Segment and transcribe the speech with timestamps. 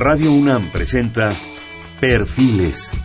[0.00, 1.26] Radio UNAM presenta
[2.00, 2.96] Perfiles.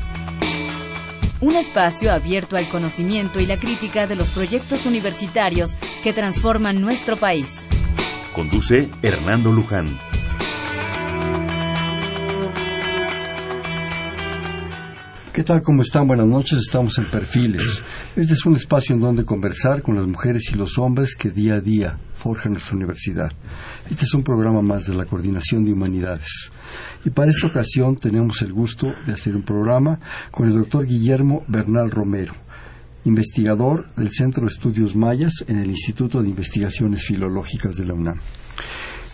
[1.42, 5.72] Un espacio abierto al conocimiento y la crítica de los proyectos universitarios
[6.04, 7.68] que transforman nuestro país.
[8.36, 9.98] Conduce Hernando Luján.
[15.34, 15.64] ¿Qué tal?
[15.64, 16.06] ¿Cómo están?
[16.06, 16.60] Buenas noches.
[16.60, 17.82] Estamos en Perfiles.
[18.16, 21.56] Este es un espacio en donde conversar con las mujeres y los hombres que día
[21.56, 21.98] a día
[22.72, 23.32] universidad.
[23.90, 26.52] Este es un programa más de la Coordinación de Humanidades.
[27.06, 30.00] Y para esta ocasión tenemos el gusto de hacer un programa
[30.32, 32.34] con el doctor Guillermo Bernal Romero,
[33.06, 38.20] investigador del Centro de Estudios Mayas en el Instituto de Investigaciones Filológicas de la UNAM.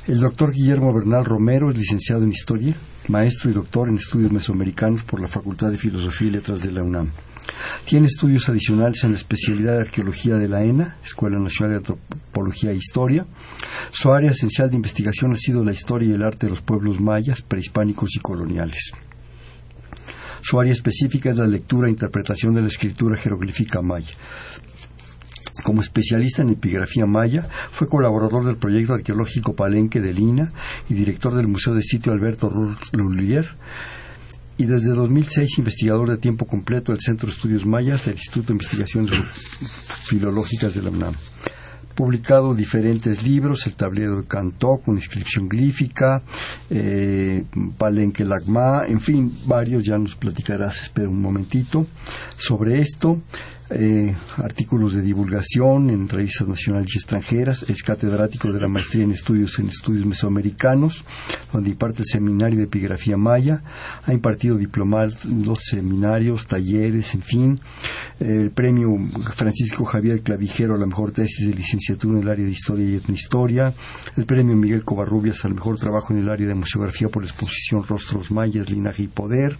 [0.08, 2.74] El doctor Guillermo Bernal Romero es licenciado en Historia,
[3.10, 6.84] maestro y doctor en estudios mesoamericanos por la Facultad de Filosofía y Letras de la
[6.84, 7.12] UNAM.
[7.86, 12.72] Tiene estudios adicionales en la especialidad de Arqueología de la ENA, Escuela Nacional de Antropología
[12.72, 13.26] e Historia.
[13.92, 17.00] Su área esencial de investigación ha sido la historia y el arte de los pueblos
[17.00, 18.92] mayas, prehispánicos y coloniales.
[20.42, 24.14] Su área específica es la lectura e interpretación de la escritura jeroglífica maya.
[25.64, 30.54] Como especialista en epigrafía maya, fue colaborador del proyecto arqueológico Palenque de Lina
[30.90, 32.50] y director del Museo de Sitio Alberto
[32.94, 33.48] Lullier
[34.60, 38.54] y desde 2006 investigador de tiempo completo del Centro de Estudios Mayas del Instituto de
[38.54, 39.12] Investigaciones
[40.06, 41.16] Filológicas de la UNAM.
[41.96, 46.24] Publicado diferentes libros, El tablero de Cantó con inscripción glífica,
[46.70, 47.46] eh,
[47.78, 51.88] Palenque Lagma, en fin, varios, ya nos platicarás, espera un momentito,
[52.38, 53.22] sobre esto.
[53.72, 59.12] Eh, artículos de divulgación en revistas nacionales y extranjeras, es catedrático de la maestría en
[59.12, 61.06] estudios en estudios mesoamericanos,
[61.54, 63.62] donde imparte el seminario de epigrafía maya,
[64.06, 65.20] ha impartido diplomados,
[65.62, 67.60] seminarios, talleres, en fin,
[68.20, 68.90] el premio
[69.36, 72.96] Francisco Javier Clavijero a la mejor tesis de licenciatura en el área de historia y
[72.96, 73.72] etnohistoria,
[74.18, 77.84] el premio Miguel Covarrubias al mejor trabajo en el área de museografía por la exposición
[77.84, 79.58] Rostros Mayas, Linaje y Poder,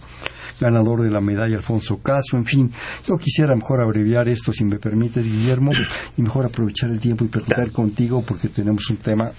[0.60, 2.72] ganador de la medalla Alfonso Caso, en fin,
[3.06, 5.72] yo quisiera mejor abreviar esto si me permites, Guillermo,
[6.16, 9.30] y mejor aprovechar el tiempo y platicar contigo porque tenemos un tema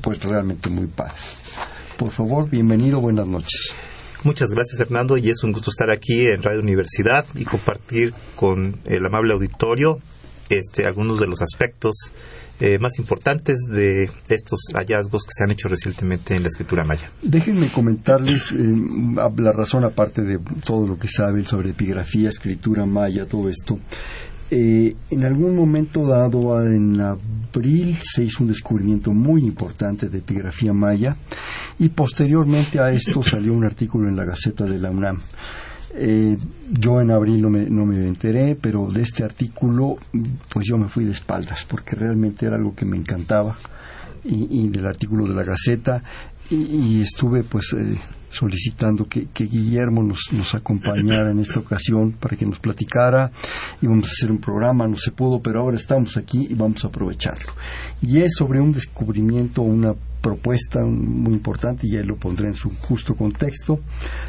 [0.00, 1.14] pues realmente muy padre.
[1.96, 3.74] Por favor, bienvenido, buenas noches.
[4.22, 8.78] Muchas gracias Hernando y es un gusto estar aquí en Radio Universidad y compartir con
[8.84, 9.98] el amable auditorio
[10.50, 11.94] este, algunos de los aspectos
[12.60, 17.10] eh, más importantes de estos hallazgos que se han hecho recientemente en la escritura maya.
[17.22, 18.74] Déjenme comentarles eh,
[19.38, 23.78] la razón, aparte de todo lo que saben sobre epigrafía, escritura maya, todo esto.
[24.50, 30.72] Eh, en algún momento dado, en abril, se hizo un descubrimiento muy importante de epigrafía
[30.72, 31.16] maya
[31.78, 35.20] y posteriormente a esto salió un artículo en la Gaceta de la UNAM
[35.94, 36.36] eh,
[36.70, 39.98] yo en abril no me, no me enteré, pero de este artículo,
[40.48, 43.56] pues yo me fui de espaldas, porque realmente era algo que me encantaba,
[44.22, 46.02] y, del artículo de la Gaceta,
[46.50, 47.96] y, estuve pues eh,
[48.30, 53.30] solicitando que, Guillermo nos, nos, acompañara en esta ocasión para que nos platicara.
[53.80, 56.88] Íbamos a hacer un programa, no se pudo, pero ahora estamos aquí y vamos a
[56.88, 57.52] aprovecharlo.
[58.02, 62.70] Y es sobre un descubrimiento, una propuesta muy importante, y ya lo pondré en su
[62.70, 63.80] justo contexto,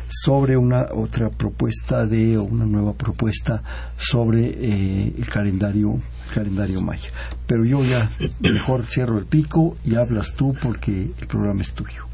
[0.07, 3.61] sobre una otra propuesta de, o una nueva propuesta
[3.97, 5.99] sobre eh, el calendario,
[6.33, 7.09] calendario maya.
[7.47, 8.09] Pero yo ya
[8.39, 12.05] mejor cierro el pico y hablas tú porque el programa es tuyo.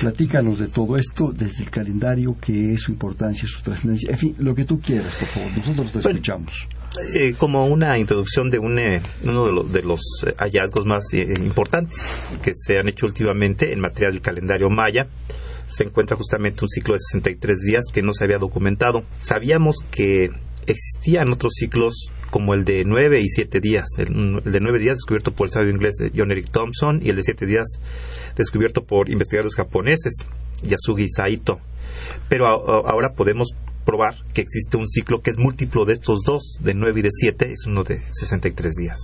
[0.00, 4.34] Platícanos de todo esto, desde el calendario, qué es su importancia, su trascendencia, en fin,
[4.38, 6.68] lo que tú quieras, por favor, nosotros te escuchamos.
[7.14, 12.78] Eh, como una introducción de eh, uno de, los eh, hallazgos más importantes que se
[12.78, 15.06] han hecho últimamente en materia del calendario maya,
[15.66, 19.04] se encuentra justamente un ciclo de 63 días que no se había documentado.
[19.18, 20.30] Sabíamos que
[20.66, 23.86] existían otros ciclos como el de 9 y 7 días.
[23.96, 27.22] El, de 9 días descubierto por el sabio inglés John Eric Thompson y el de
[27.22, 27.78] 7 días
[28.36, 30.26] descubierto por investigadores japoneses,
[30.62, 31.58] Yasugi Saito.
[32.28, 33.54] Pero ahora podemos
[33.84, 37.10] probar que existe un ciclo que es múltiplo de estos dos, de 9 y de
[37.12, 38.98] 7, es uno de 63 días.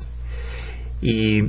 [1.00, 1.44] Y,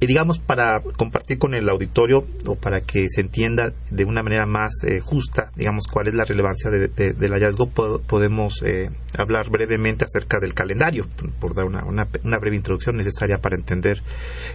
[0.00, 4.72] digamos, para compartir con el auditorio o para que se entienda de una manera más
[4.84, 10.54] eh, justa, digamos, cuál es la relevancia del hallazgo, podemos eh, hablar brevemente acerca del
[10.54, 11.06] calendario,
[11.40, 14.02] por, dar una, una breve introducción necesaria para entender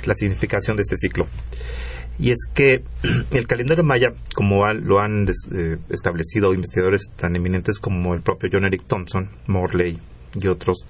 [0.05, 1.25] la significación de este ciclo
[2.19, 2.83] y es que
[3.31, 8.65] el calendario maya, como lo han eh, establecido investigadores tan eminentes como el propio John
[8.65, 9.99] Eric Thompson, Morley
[10.35, 10.85] y otros,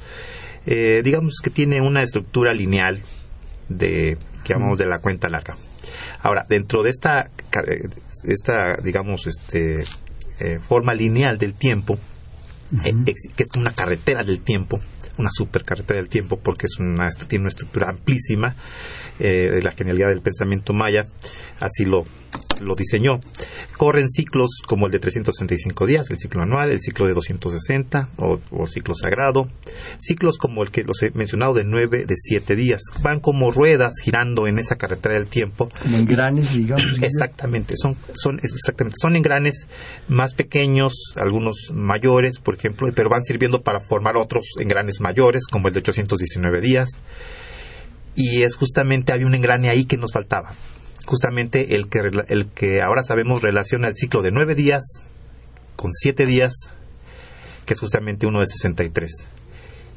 [0.66, 3.02] eh, digamos que tiene una estructura lineal
[3.70, 5.56] de que llamamos de la cuenta larga.
[6.22, 7.30] Ahora, dentro de esta,
[8.24, 9.84] esta digamos, este,
[10.40, 11.98] eh, forma lineal del tiempo,
[13.36, 14.80] que es una carretera del tiempo,
[15.18, 18.56] una supercarretera del tiempo porque es una, tiene una estructura amplísima
[19.20, 21.04] eh, de la genialidad del pensamiento maya,
[21.60, 22.06] así lo
[22.60, 23.20] lo diseñó,
[23.78, 28.40] corren ciclos como el de 365 días, el ciclo anual, el ciclo de 260 o,
[28.52, 29.48] o ciclo sagrado,
[30.00, 32.82] ciclos como el que los he mencionado de 9, de 7 días.
[33.02, 35.70] Van como ruedas girando en esa carretera del tiempo.
[35.82, 37.00] Como engranes, digamos.
[37.02, 39.68] Exactamente, son, son, exactamente, son engranes
[40.08, 45.68] más pequeños, algunos mayores, por ejemplo, pero van sirviendo para formar otros engranes mayores, como
[45.68, 46.90] el de 819 días.
[48.16, 50.54] Y es justamente, había un engrane ahí que nos faltaba
[51.06, 54.84] justamente el que, el que ahora sabemos relaciona el ciclo de nueve días
[55.76, 56.54] con siete días,
[57.66, 59.12] que es justamente uno de 63,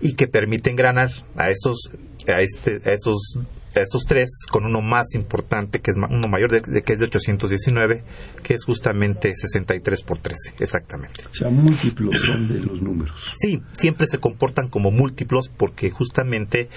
[0.00, 1.90] y que permite engranar a estos,
[2.26, 3.38] a este, a estos,
[3.74, 7.04] a estos tres con uno más importante, que es uno mayor, de, que es de
[7.04, 8.02] 819,
[8.42, 11.24] que es justamente 63 por 13, exactamente.
[11.30, 13.34] O sea, múltiplos son de los números.
[13.38, 16.68] Sí, siempre se comportan como múltiplos porque justamente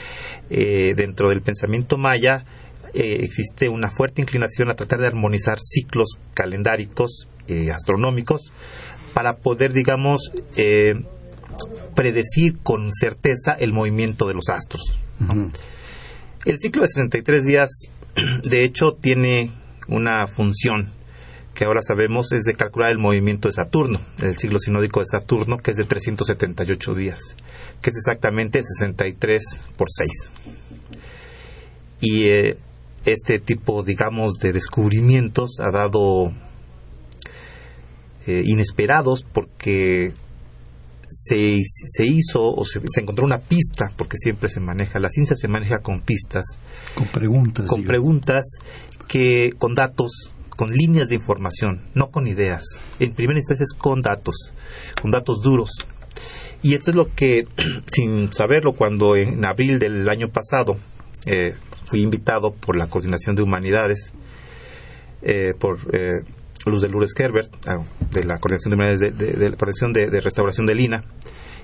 [0.49, 2.45] eh, dentro del pensamiento maya,
[2.93, 8.51] eh, existe una fuerte inclinación a tratar de armonizar ciclos calendáricos eh, astronómicos
[9.13, 10.95] para poder, digamos, eh,
[11.95, 14.93] predecir con certeza el movimiento de los astros.
[16.45, 17.69] El ciclo de 63 días,
[18.43, 19.51] de hecho, tiene
[19.87, 20.89] una función
[21.53, 25.57] que ahora sabemos es de calcular el movimiento de Saturno, el ciclo sinódico de Saturno,
[25.57, 27.19] que es de 378 días,
[27.81, 29.43] que es exactamente 63
[29.75, 30.09] por 6.
[32.01, 32.29] Y
[33.05, 36.31] este tipo, digamos, de descubrimientos ha dado
[38.27, 40.13] eh, inesperados porque
[41.09, 45.47] se, se hizo o se, encontró una pista, porque siempre se maneja, la ciencia se
[45.47, 46.45] maneja con pistas.
[46.95, 47.65] Con preguntas.
[47.67, 48.59] Con preguntas
[49.07, 52.63] que, con datos, con líneas de información, no con ideas.
[52.99, 54.53] En primera instancia es con datos,
[55.01, 55.71] con datos duros.
[56.61, 57.47] Y esto es lo que,
[57.91, 60.77] sin saberlo, cuando en abril del año pasado,
[61.25, 61.55] eh,
[61.89, 64.13] fui invitado por la Coordinación de Humanidades,
[65.21, 66.21] eh, por eh,
[66.65, 70.65] Luz de Lourdes Herbert, ah, de la Coordinación de Humanidades de, la Coordinación de, Restauración
[70.67, 71.03] de Lina,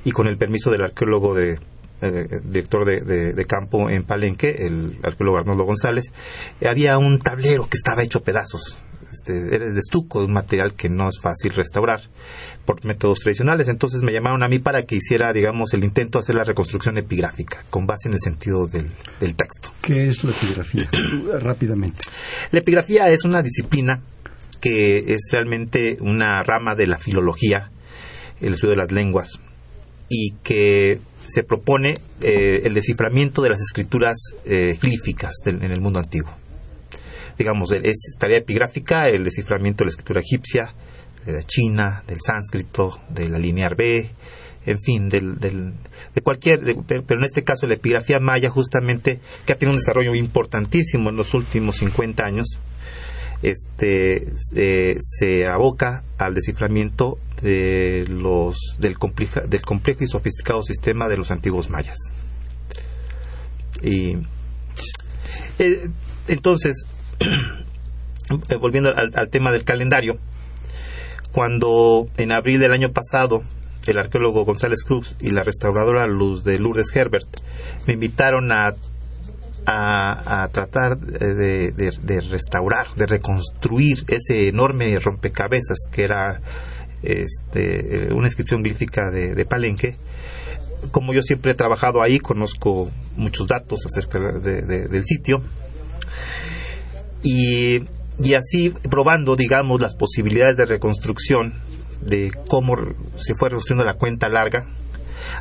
[0.04, 1.60] y con el permiso del arqueólogo de,
[2.02, 6.12] eh, director de, campo en Palenque, el arqueólogo Arnoldo González,
[6.66, 8.80] había un tablero que estaba hecho pedazos.
[9.16, 12.02] Este, era de estuco, de un material que no es fácil restaurar
[12.66, 13.70] por métodos tradicionales.
[13.70, 16.98] Entonces me llamaron a mí para que hiciera, digamos, el intento de hacer la reconstrucción
[16.98, 18.92] epigráfica, con base en el sentido del,
[19.36, 19.72] texto.
[19.82, 20.90] ¿Qué es la epigrafía?
[21.40, 22.02] Rápidamente.
[22.52, 24.02] La epigrafía es una disciplina
[24.60, 27.70] que es realmente una rama de la filología,
[28.42, 29.40] el estudio de las lenguas,
[30.10, 34.78] y que se propone eh, el desciframiento de las escrituras eh,
[35.46, 36.32] en el mundo antiguo
[37.38, 40.74] digamos, es tarea epigráfica el desciframiento de la escritura egipcia,
[41.26, 44.10] de la china, del sánscrito, de la linear B,
[44.66, 49.58] en fin, del, de cualquier, pero en este caso la epigrafía maya justamente, que ha
[49.58, 52.60] tenido un desarrollo importantísimo en los últimos 50 años,
[53.44, 54.28] este,
[55.00, 58.96] se aboca al desciframiento de los, del,
[59.48, 61.98] del complejo y sofisticado sistema de los antiguos mayas.
[63.84, 64.16] Y
[65.60, 65.90] eh,
[66.28, 66.86] entonces,
[68.60, 70.18] volviendo al, tema del calendario,
[71.32, 73.44] cuando en abril del año pasado
[73.88, 77.28] el arqueólogo González Cruz y la restauradora Luz de Lourdes Herbert
[77.86, 78.74] me invitaron a,
[80.52, 86.42] tratar de, restaurar, de reconstruir ese enorme rompecabezas que era
[87.04, 89.98] este, una inscripción glífica de, Palenque.
[90.92, 95.44] Como yo siempre he trabajado ahí, conozco muchos datos acerca del sitio
[97.24, 97.84] y,
[98.36, 101.54] así probando, digamos, las posibilidades de reconstrucción
[102.02, 102.76] de cómo
[103.16, 104.68] se fue reconstruyendo la cuenta larga.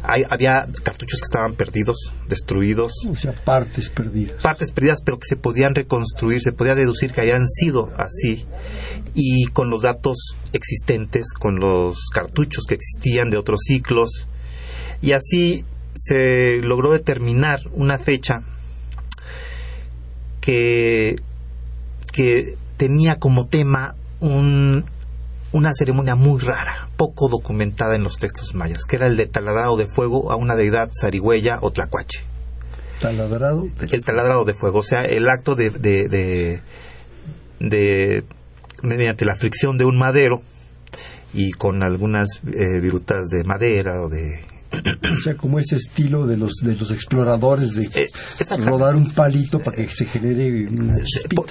[0.02, 2.92] había cartuchos que estaban perdidos, destruidos.
[3.08, 4.42] O sea, partes perdidas.
[4.42, 8.46] Partes perdidas, pero que se podían reconstruir, se podía deducir que habían sido así.
[9.14, 14.26] Y con los datos existentes, con los cartuchos que existían de otros ciclos.
[15.02, 15.64] Y así
[15.94, 18.40] se logró determinar una fecha
[20.40, 21.16] que
[22.14, 28.96] que tenía como tema una ceremonia muy rara, poco documentada en los textos mayas, que
[28.96, 32.22] era el de taladrado de fuego a una deidad zarigüeya o tlacuache.
[33.00, 33.64] ¿Taladrado?
[33.90, 36.60] El taladrado de fuego, o sea, el acto de, de,
[37.58, 38.24] de,
[38.82, 40.40] mediante la fricción de un madero
[41.34, 44.53] y con algunas eh, virutas de madera o de
[45.12, 48.08] o sea, como ese estilo de los de los exploradores de eh,
[48.64, 50.68] rodar un palito para que se genere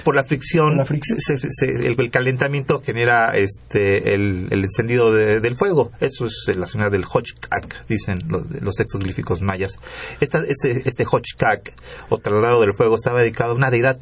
[0.04, 5.90] por, la fricción, el, calentamiento genera este el, encendido del fuego.
[6.00, 9.78] Eso es la señal del Hochkak, dicen los, textos glíficos mayas.
[10.20, 11.72] este este Hochkak
[12.08, 13.98] o traslado del fuego estaba dedicado a una deidad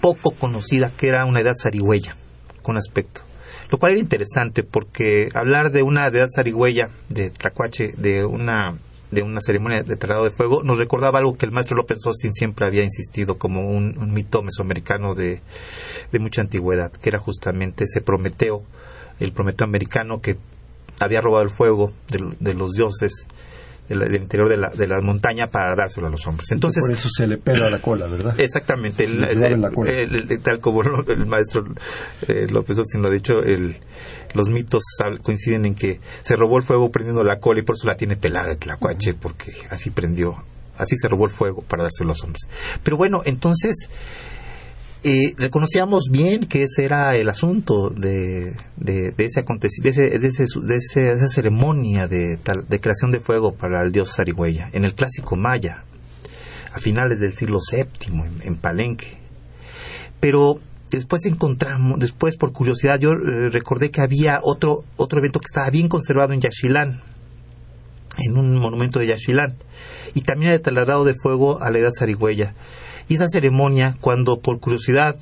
[0.00, 2.14] poco conocida, que era una edad zarigüeya,
[2.62, 3.27] con aspecto.
[3.70, 8.76] Lo cual era interesante porque hablar de una edad zarigüeya, de Tlacuache, de una
[9.10, 12.32] de una ceremonia de traslado de fuego, nos recordaba algo que el maestro López Austin
[12.32, 15.40] siempre había insistido como un, mito mesoamericano de,
[16.12, 18.62] de, mucha antigüedad, que era justamente ese Prometeo,
[19.18, 20.36] el Prometeo americano que
[21.00, 23.26] había robado el fuego de los dioses
[23.88, 26.50] del, interior de la, de la, montaña para dárselo a los hombres.
[26.52, 28.38] Entonces, por eso se le pega la cola, ¿verdad?
[28.38, 29.06] Exactamente,
[30.42, 31.64] tal como el maestro
[32.26, 33.34] eh, López Austin lo ha dicho,
[34.34, 34.82] los mitos
[35.22, 38.16] coinciden en que se robó el fuego prendiendo la cola y por eso la tiene
[38.16, 40.36] pelada de Tlacuache, porque así prendió,
[40.76, 42.48] así se robó el fuego para dárselo a los hombres.
[42.82, 43.88] Pero bueno, entonces
[45.02, 52.08] y reconocíamos bien que ese era el asunto de, de, ese de, de, esa ceremonia
[52.08, 52.38] de,
[52.80, 55.84] creación de fuego para el dios Zarigüeya, en el clásico maya,
[56.72, 58.12] a finales del siglo VII,
[58.42, 59.18] en, Palenque.
[60.18, 60.58] Pero
[60.90, 65.70] después encontramos, después por curiosidad, yo eh, recordé que había otro, otro evento que estaba
[65.70, 67.00] bien conservado en Yaxilán,
[68.18, 69.54] en un monumento de Yaxilán,
[70.14, 72.54] y también era trasladado de fuego a la edad zarigüeya.
[73.08, 75.16] Y esa ceremonia, cuando por curiosidad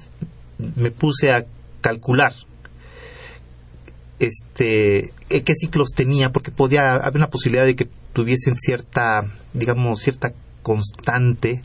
[0.75, 1.45] me puse a
[1.81, 2.33] calcular
[4.19, 10.00] este eh, qué ciclos tenía, porque podía haber una posibilidad de que tuviesen cierta, digamos,
[10.00, 11.62] cierta constante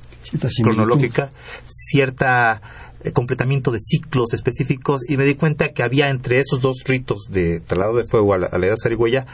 [0.61, 1.31] cronológica,
[1.65, 2.61] cierta
[3.03, 7.29] eh, completamiento de ciclos específicos y me di cuenta que había entre esos dos ritos
[7.31, 9.25] de traslado de fuego a la, edad zarigüeya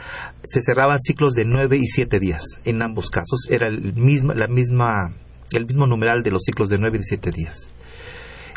[0.42, 3.46] se cerraban ciclos de nueve y siete días en ambos casos.
[3.50, 5.12] Era el misma, la misma
[5.52, 7.68] el mismo numeral de los ciclos de 9 y 7 días.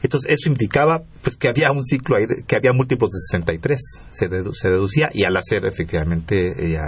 [0.03, 3.79] Entonces, eso indicaba pues, que había un ciclo ahí, que había múltiplos de 63,
[4.09, 6.79] se, se deducía, y al hacer efectivamente eh,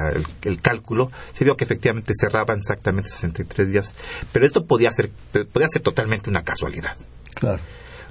[0.44, 3.94] el, cálculo, se vio que efectivamente cerraban exactamente 63 días.
[4.32, 5.12] Pero esto podía ser,
[5.52, 6.98] podía ser totalmente una casualidad.
[7.36, 7.62] Claro.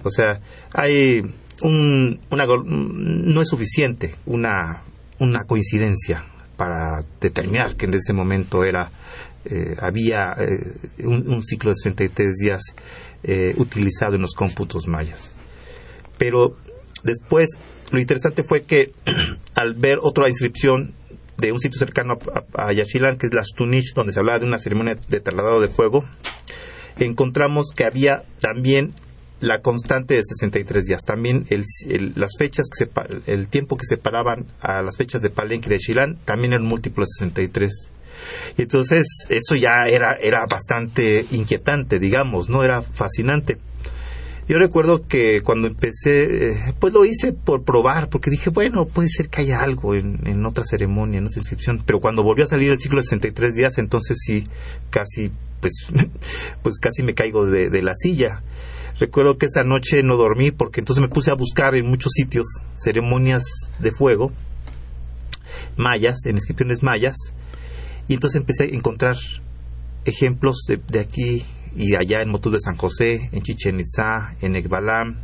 [0.04, 0.40] O sea,
[0.72, 1.22] hay
[1.62, 4.82] un, una, no es suficiente una,
[5.18, 6.24] una coincidencia
[6.62, 8.88] para determinar que en ese momento era
[9.44, 12.62] eh, había eh, un, ciclo de 63 días
[13.24, 15.36] eh, utilizado en los cómputos mayas.
[16.18, 16.56] Pero
[17.02, 17.48] después,
[17.90, 18.92] lo interesante fue que
[19.56, 20.94] al ver otra inscripción
[21.36, 24.58] de un sitio cercano a, a, que es las Tunich, donde se hablaba de una
[24.58, 26.04] ceremonia de trasladado de fuego,
[26.96, 28.94] encontramos que había también
[29.42, 31.02] la constante de 63 días.
[31.04, 31.64] También el,
[32.14, 32.88] las fechas que
[33.26, 37.08] el tiempo que separaban a las fechas de Palenque y de Chilán también eran múltiplos
[37.08, 37.90] de 63
[38.56, 43.58] y entonces eso ya era, era bastante inquietante, digamos, no era fascinante.
[44.48, 49.08] Yo recuerdo que cuando empecé, eh, pues lo hice por probar, porque dije, bueno, puede
[49.08, 51.82] ser que haya algo en, en otra ceremonia, en otra inscripción.
[51.86, 54.44] Pero cuando volvió a salir el ciclo de 63 días, entonces sí,
[54.90, 55.30] casi,
[55.60, 55.72] pues,
[56.62, 58.42] pues casi me caigo de la silla.
[59.02, 62.46] Recuerdo que esa noche no dormí porque entonces me puse a buscar en muchos sitios
[62.76, 63.42] ceremonias
[63.80, 64.30] de fuego
[65.76, 67.16] mayas, en inscripciones mayas,
[68.06, 69.16] y entonces empecé a encontrar
[70.04, 71.44] ejemplos de, aquí
[71.74, 75.16] y allá en Motul de San José, en Chichen Itza, en Ekbalam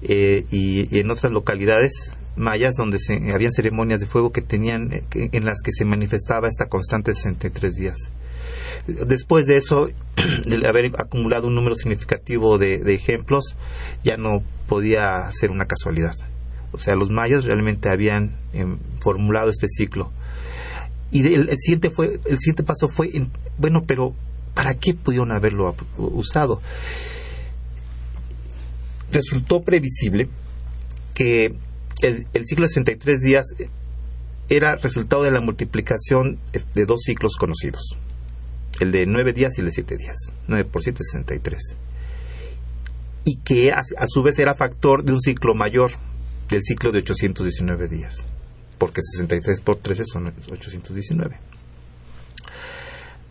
[0.00, 5.02] eh, y, en otras localidades mayas donde se, habían ceremonias de fuego que tenían eh,
[5.12, 7.98] en las que se manifestaba esta constante 63 días.
[8.88, 9.88] Después de eso,
[10.46, 13.54] de haber acumulado un número significativo de, ejemplos,
[14.02, 16.14] ya no podía ser una casualidad.
[16.72, 20.10] O sea, los mayas realmente habían em, formulado este ciclo.
[21.10, 23.10] Y el, siguiente fue el siguiente paso fue
[23.56, 24.14] bueno pero
[24.54, 26.60] para qué pudieron haberlo usado
[29.10, 30.28] resultó previsible
[31.14, 31.54] que
[32.02, 33.46] el, el ciclo de 63 días
[34.50, 36.38] era resultado de la multiplicación
[36.74, 37.96] de dos ciclos conocidos
[38.80, 40.16] el de 9 días y el de 7 días
[40.46, 41.76] 9 por 7 63
[43.24, 45.90] y que a, su vez era factor de un ciclo mayor
[46.48, 48.26] del ciclo de 819 días
[48.78, 51.36] porque 63 por 13 son 819.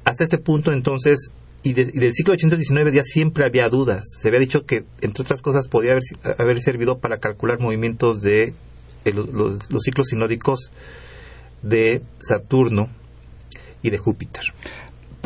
[0.03, 1.31] Hasta este punto, entonces,
[1.63, 4.03] y, del ciclo 819 días siempre había dudas.
[4.19, 5.97] Se había dicho que, entre otras cosas, podía
[6.37, 8.53] haber, servido para calcular movimientos de
[9.05, 10.71] los, ciclos sinódicos
[11.63, 12.89] de Saturno
[13.81, 14.43] y de Júpiter.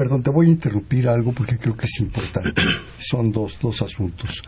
[0.01, 2.60] Perdón, te voy a interrumpir algo porque creo que es importante.
[2.98, 4.41] Son dos, dos asuntos.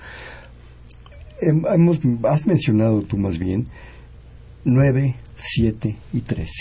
[1.40, 3.68] Hemos, has mencionado tú más bien
[4.64, 6.52] 9, 7 y 13.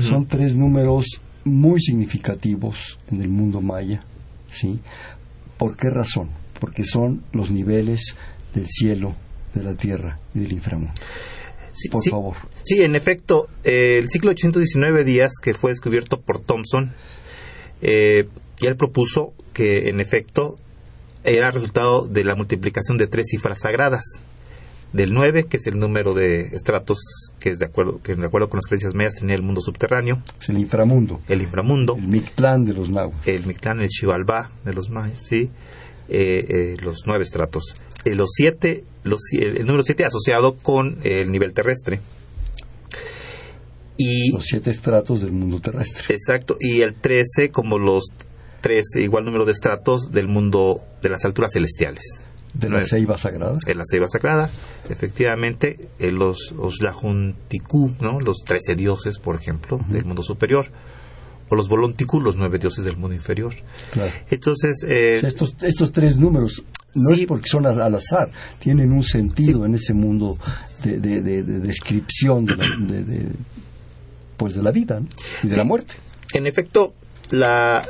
[0.00, 4.02] Son tres números muy significativos en el mundo maya.
[4.50, 4.80] ¿sí?
[5.56, 6.30] ¿Por qué razón?
[6.58, 8.16] Porque son los niveles
[8.52, 9.14] del cielo,
[9.54, 10.92] de la tierra y del inframundo.
[11.92, 12.36] por favor.
[12.64, 16.94] Sí, en efecto, eh, el ciclo 819 días que fue descubierto por Thomson,
[17.82, 18.28] eh,
[18.60, 20.56] ya él propuso que en efecto
[21.24, 24.04] era resultado de la multiplicación de tres cifras sagradas.
[24.92, 26.98] Del 9, que es el número de estratos
[27.40, 30.22] que, es de acuerdo, que de acuerdo con las creencias mayas tenía el mundo subterráneo.
[30.40, 31.20] Es el inframundo.
[31.28, 31.94] El inframundo.
[31.94, 33.14] El Mictlán de los nahuas.
[33.26, 35.50] El Mictlán, el Xibalbá de los mayas, sí.
[36.08, 37.74] Eh, eh, los nueve estratos.
[38.06, 42.00] Eh, los siete, los, el número 7 asociado con el nivel terrestre.
[43.98, 46.14] Y, los siete estratos del mundo terrestre.
[46.14, 46.56] Exacto.
[46.60, 48.04] Y el 13 como los
[48.60, 52.24] 13, igual número de estratos del mundo de las alturas celestiales.
[52.54, 53.58] De la ceiba sagrada.
[53.64, 54.50] De la ceiba sagrada,
[54.88, 58.20] efectivamente, los Oslajunticú, ¿no?
[58.20, 60.66] los 13 dioses, por ejemplo, del mundo superior
[61.50, 63.54] o los Volonticú, los nueve dioses del mundo inferior.
[63.92, 64.12] Claro.
[64.30, 66.62] Entonces, eh, estos, estos tres números
[66.94, 68.28] no es porque son al azar,
[68.58, 70.38] tienen un sentido en ese mundo
[70.82, 72.66] de, de, de, de descripción de la,
[74.38, 75.02] pues de la vida
[75.42, 75.94] y de la muerte.
[76.32, 76.94] En efecto,
[77.30, 77.86] la,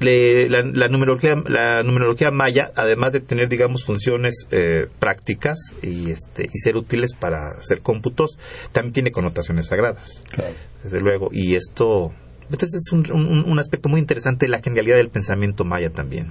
[0.00, 6.44] la, la, numerología, la numerología maya, además de tener, digamos, funciones eh, prácticas y, este,
[6.44, 8.38] y ser útiles para hacer cómputos,
[8.72, 10.22] también tiene connotaciones sagradas.
[10.30, 10.54] Claro.
[10.82, 11.28] Desde luego.
[11.32, 12.12] Y esto,
[12.50, 16.28] este es un, un, un aspecto muy interesante de la genialidad del pensamiento maya también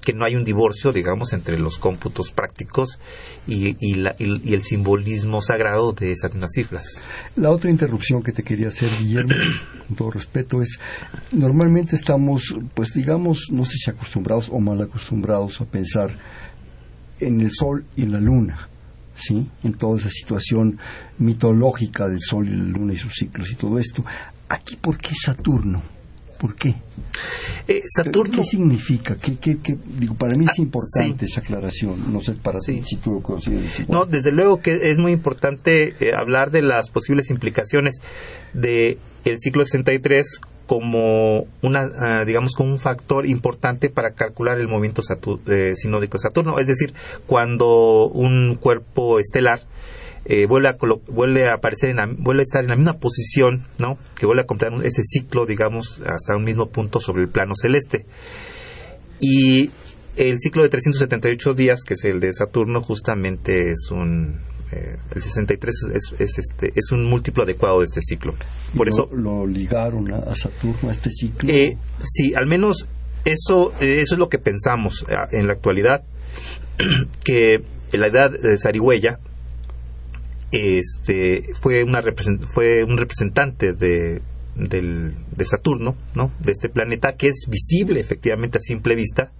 [0.00, 2.98] que no hay un divorcio, digamos, entre los cómputos prácticos
[3.46, 7.00] y, y, la, y, y el simbolismo sagrado de esas unas cifras.
[7.36, 9.34] La otra interrupción que te quería hacer, Guillermo,
[9.88, 10.78] con todo respeto, es
[11.32, 16.10] normalmente estamos, pues digamos, no sé si acostumbrados o mal acostumbrados a pensar
[17.20, 18.68] en el sol y la luna.
[19.14, 19.46] ¿Sí?
[19.64, 20.78] En toda esa situación
[21.18, 24.02] mitológica del Sol y la Luna y sus ciclos y todo esto.
[24.48, 25.82] Aquí, ¿por qué Saturno?
[26.40, 26.74] ¿Por qué?
[27.68, 28.38] Eh, Saturno.
[28.38, 29.16] ¿Qué significa?
[29.16, 29.76] ¿Qué, qué, qué?
[29.98, 31.32] Digo, para mí es importante sí.
[31.32, 32.10] esa aclaración.
[32.12, 32.80] No sé para Sí.
[32.82, 33.88] si tú lo consideras.
[33.90, 38.00] No, desde luego que es muy importante eh, hablar de las posibles implicaciones
[38.54, 44.68] de el ciclo 63 como una, ah, digamos, como un factor importante para calcular el
[44.68, 46.58] movimiento Satur- eh, sinódico de Saturno.
[46.58, 46.94] Es decir,
[47.26, 49.60] cuando un cuerpo estelar
[50.24, 50.76] eh, vuelve, a
[51.08, 53.98] vuelve a aparecer, en la- vuelve a estar en la misma posición, ¿no?
[54.18, 58.04] Que vuelve a completar ese ciclo, digamos, hasta un mismo punto sobre el plano celeste.
[59.20, 59.70] Y
[60.16, 64.40] el ciclo de 378 días, que es el de Saturno, justamente es un
[64.72, 68.34] eh, el 63 es, es, este, es un múltiplo adecuado de este ciclo.
[68.76, 71.48] Por lo, eso, lo ligaron a, Saturno, a este ciclo.
[71.52, 72.86] eh, sí, al menos
[73.24, 76.04] eso, eh, eso es lo que pensamos eh, en la actualidad,
[77.24, 79.18] que la edad de Zarigüeya
[80.52, 84.20] este, fue, una represent fue un representante de,
[84.56, 86.32] del, de Saturno, ¿no?
[86.40, 89.30] de este planeta, que es visible efectivamente a simple vista,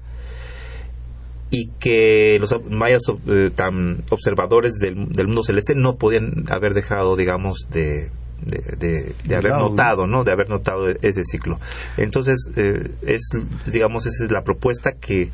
[1.51, 7.17] y que los mayas eh, tan observadores del, del, mundo celeste no podían haber dejado,
[7.17, 8.11] digamos, de,
[8.43, 10.23] de, de, de haber Claro, notado, ¿no?
[10.23, 11.59] De haber notado ese ciclo.
[11.97, 13.31] Entonces, eh, es,
[13.67, 15.31] digamos, esa es la propuesta que,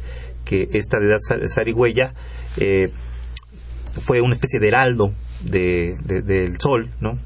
[0.47, 2.15] que esta deidad zarigüeya
[2.57, 2.89] eh,
[4.01, 7.18] fue una especie de heraldo de, de, del Sol, ¿no?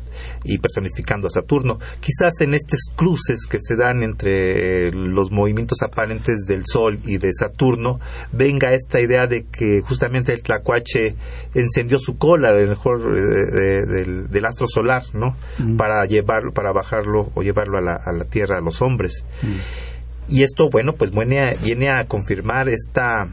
[0.44, 1.78] Y personificando a Saturno.
[2.00, 7.32] Quizás en estos cruces que se dan entre los movimientos aparentes del Sol y de
[7.32, 8.00] Saturno,
[8.32, 11.14] venga esta idea de que justamente el Tlacuache
[11.54, 15.36] encendió su cola del mejor eh, de, del, del, astro solar, ¿no?
[15.58, 15.76] Mm.
[15.76, 19.24] Para llevarlo, para bajarlo o llevarlo a la, a la Tierra a los hombres.
[19.42, 20.34] Mm.
[20.34, 23.28] Y esto, bueno, pues viene a, viene a confirmar esta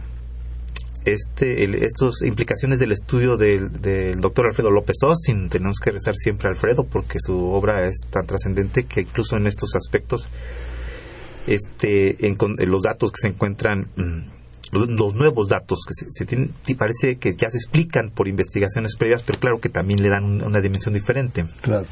[1.08, 5.48] este, el, estas implicaciones del estudio del, del, doctor Alfredo López Austin.
[5.48, 9.48] Tenemos que rezar siempre a Alfredo porque su obra es tan trascendente que incluso en
[9.48, 10.28] estos aspectos,
[11.48, 13.88] este, en, en los datos que se encuentran,
[14.74, 18.98] los, los nuevos datos que se, se, tienen, parece que ya se explican por investigaciones
[18.98, 21.46] previas, pero claro que también le dan una dimensión diferente.
[21.62, 21.86] Claro.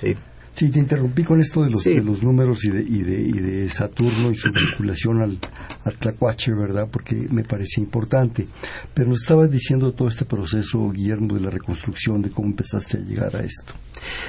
[0.00, 0.16] Sí.
[0.54, 1.94] Sí, te interrumpí con esto de los, sí.
[1.94, 5.38] de los números y de, y, de, y de Saturno y su vinculación al,
[5.84, 6.88] al Tlacuache, ¿verdad?
[6.90, 8.46] Porque me parece importante.
[8.92, 13.00] Pero nos estabas diciendo todo este proceso, Guillermo, de la reconstrucción, de cómo empezaste a
[13.00, 13.72] llegar a esto.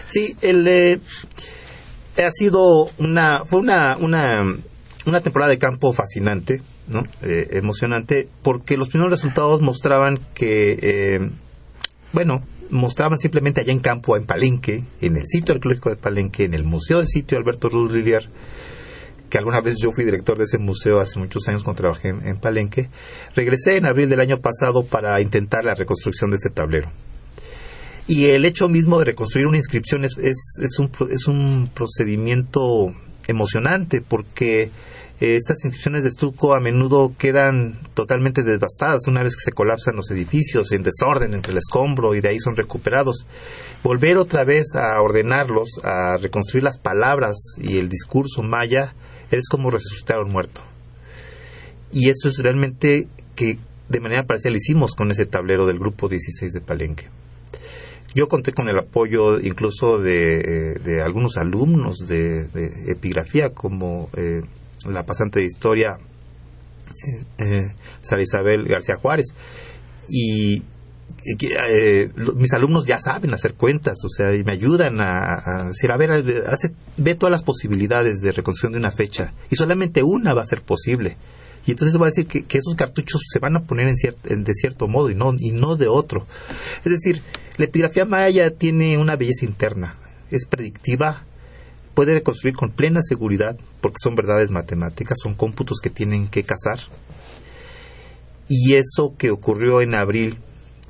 [0.05, 0.99] Sí, el, eh,
[2.17, 4.43] ha sido una, fue una, una,
[5.05, 7.03] una temporada de campo fascinante, ¿no?
[7.21, 11.29] Eh, emocionante, porque los primeros resultados mostraban que, eh,
[12.13, 16.53] bueno, mostraban simplemente allá en campo, en Palenque, en el sitio arqueológico de Palenque, en
[16.53, 18.23] el museo del sitio Alberto Ruz Liliar,
[19.29, 22.27] que alguna vez yo fui director de ese museo hace muchos años cuando trabajé en,
[22.27, 22.89] en, Palenque.
[23.35, 26.91] Regresé en abril del año pasado para intentar la reconstrucción de este tablero.
[28.07, 32.93] Y el hecho mismo de reconstruir una inscripción es, es, es, un, es un procedimiento
[33.27, 34.71] emocionante porque
[35.23, 40.11] estas inscripciones de estuco a menudo quedan totalmente devastadas una vez que se colapsan los
[40.11, 43.25] edificios en desorden entre el escombro y de ahí son recuperados.
[43.83, 48.93] Volver otra vez a ordenarlos, a reconstruir las palabras y el discurso maya,
[49.31, 50.61] es como resucitar a un muerto.
[51.93, 56.51] Y eso es realmente que de manera parcial hicimos con ese tablero del grupo 16
[56.51, 57.05] de Palenque.
[58.13, 62.45] Yo conté con el apoyo incluso de, algunos alumnos de,
[62.91, 64.41] epigrafía, como eh,
[64.85, 65.97] la pasante de historia
[66.89, 69.33] eh, eh, Sara Isabel García Juárez.
[70.09, 70.63] Y
[71.25, 75.97] eh, mis alumnos ya saben hacer cuentas, o sea, y me ayudan a, decir, a
[75.97, 76.11] ver,
[76.47, 80.45] hace, ve todas las posibilidades de reconstrucción de una fecha, y solamente una va a
[80.45, 81.15] ser posible.
[81.65, 84.89] Y entonces va a decir que, esos cartuchos se van a poner en de cierto
[84.89, 86.27] modo y no, y no de otro.
[86.83, 87.21] Es decir,
[87.57, 89.95] la epigrafía maya tiene una belleza interna,
[90.29, 91.23] es predictiva,
[91.93, 96.79] puede reconstruir con plena seguridad, porque son verdades matemáticas, son cómputos que tienen que casar.
[98.47, 100.37] Y eso que ocurrió en abril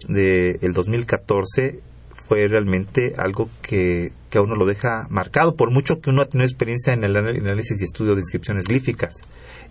[0.08, 1.80] del de 2014
[2.28, 6.28] fue realmente algo que, que, a uno lo deja marcado, por mucho que uno ha
[6.28, 9.16] tenido experiencia en el análisis y estudio de inscripciones glíficas.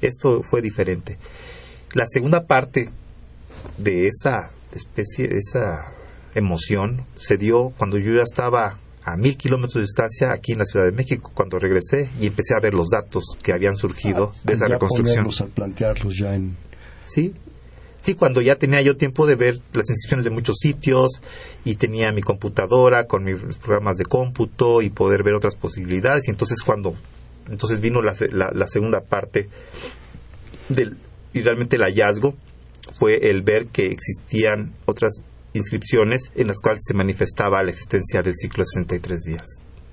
[0.01, 1.19] Esto fue diferente.
[1.95, 2.91] La segunda parte
[3.79, 5.93] de esa especie, de esa
[6.35, 10.65] emoción, se dio cuando yo ya estaba a mil kilómetros de distancia aquí en la
[10.65, 14.53] Ciudad de México cuando regresé y empecé a ver los datos que habían surgido de
[14.53, 15.27] esa reconstrucción.
[15.27, 16.57] a plantearlos ya en...
[17.05, 17.35] Sí,
[18.01, 21.21] sí, cuando ya tenía yo tiempo de ver las inscripciones de muchos sitios
[21.65, 26.31] y tenía mi computadora con mis programas de cómputo y poder ver otras posibilidades y
[26.31, 26.95] entonces cuando
[27.51, 29.49] entonces vino la, la, segunda parte
[30.69, 30.97] del
[31.33, 32.35] y realmente el hallazgo
[32.99, 35.23] fue el ver que existían otras
[35.55, 39.47] inscripciones en las cuales se manifestaba la existencia del ciclo de 63 días.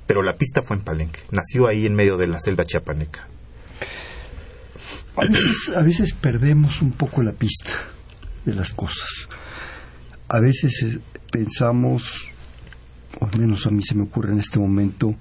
[0.07, 3.27] Pero la pista fue en Palenque, nació ahí en medio de la selva chiapaneca.
[5.75, 7.73] A veces, perdemos un poco la pista
[8.45, 9.27] de las cosas.
[10.29, 10.99] A veces eh,
[11.31, 12.29] pensamos,
[13.19, 15.15] o al menos a mí se me ocurre en este momento,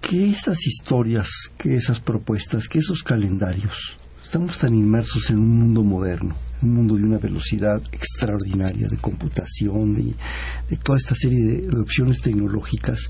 [0.00, 5.82] que esas historias, que esas propuestas, que esos calendarios, estamos tan inmersos en un mundo
[5.82, 10.14] moderno, un mundo de una velocidad extraordinaria de computación, de,
[10.68, 13.08] de toda esta serie de, opciones tecnológicas,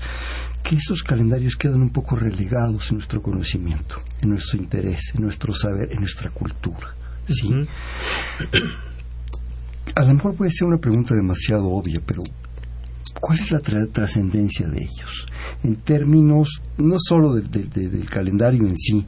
[0.63, 5.53] que esos calendarios quedan un poco relegados en nuestro conocimiento, en nuestro interés, en nuestro
[5.53, 6.95] saber, en nuestra cultura.
[7.27, 7.53] ¿sí?
[9.95, 12.23] A lo mejor puede ser una pregunta demasiado obvia, pero
[13.19, 15.27] ¿cuál es la trascendencia de ellos?
[15.63, 19.05] En términos no solo del calendario en sí,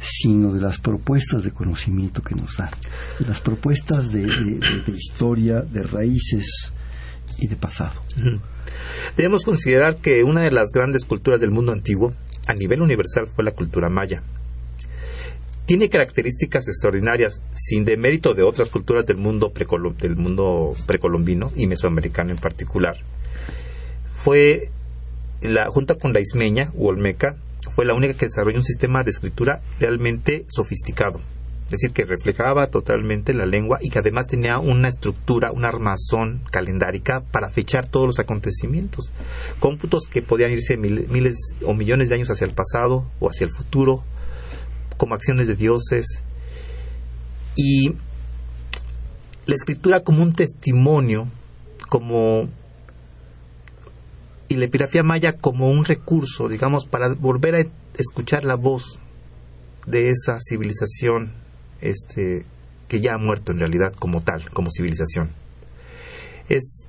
[0.00, 2.70] sino de las propuestas de conocimiento que nos dan,
[3.18, 4.22] de las propuestas de,
[4.96, 6.72] historia, de raíces
[7.38, 8.00] y de pasado.
[9.16, 12.12] Debemos considerar que una de las grandes culturas del mundo antiguo,
[12.46, 14.22] a nivel universal, fue la cultura maya.
[15.66, 19.52] Tiene características extraordinarias, sin demérito de otras culturas del mundo,
[20.00, 22.96] del mundo precolombino y mesoamericano en particular.
[24.14, 24.70] Fue
[25.42, 27.36] la, junto con la ismeña u olmeca,
[27.74, 31.20] fue la única que desarrolló un sistema de escritura realmente sofisticado.
[31.70, 36.42] Es decir, que reflejaba totalmente la lengua y que además tenía una estructura, una armazón
[36.50, 39.12] calendárica para fechar todos los acontecimientos.
[39.60, 43.52] Cómputos que podían irse miles o millones de años hacia el pasado o hacia el
[43.52, 44.02] futuro,
[44.96, 46.24] como acciones de dioses.
[47.54, 47.92] Y
[49.46, 51.28] la escritura como un testimonio,
[51.88, 52.48] como
[54.50, 57.64] y la epigrafía maya como un recurso, digamos, para volver a
[57.96, 58.98] escuchar la voz
[59.86, 61.30] de esa civilización
[61.80, 62.44] este,
[62.88, 65.30] que ya ha muerto en realidad como tal, como civilización.
[66.48, 66.88] Es,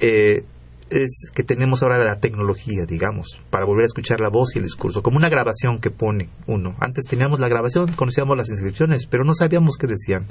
[0.00, 0.42] eh,
[0.90, 4.64] es que tenemos ahora la tecnología, digamos, para volver a escuchar la voz y el
[4.64, 6.74] discurso, como una grabación que pone uno.
[6.80, 10.26] Antes teníamos la grabación, conocíamos las inscripciones, pero no sabíamos qué decían.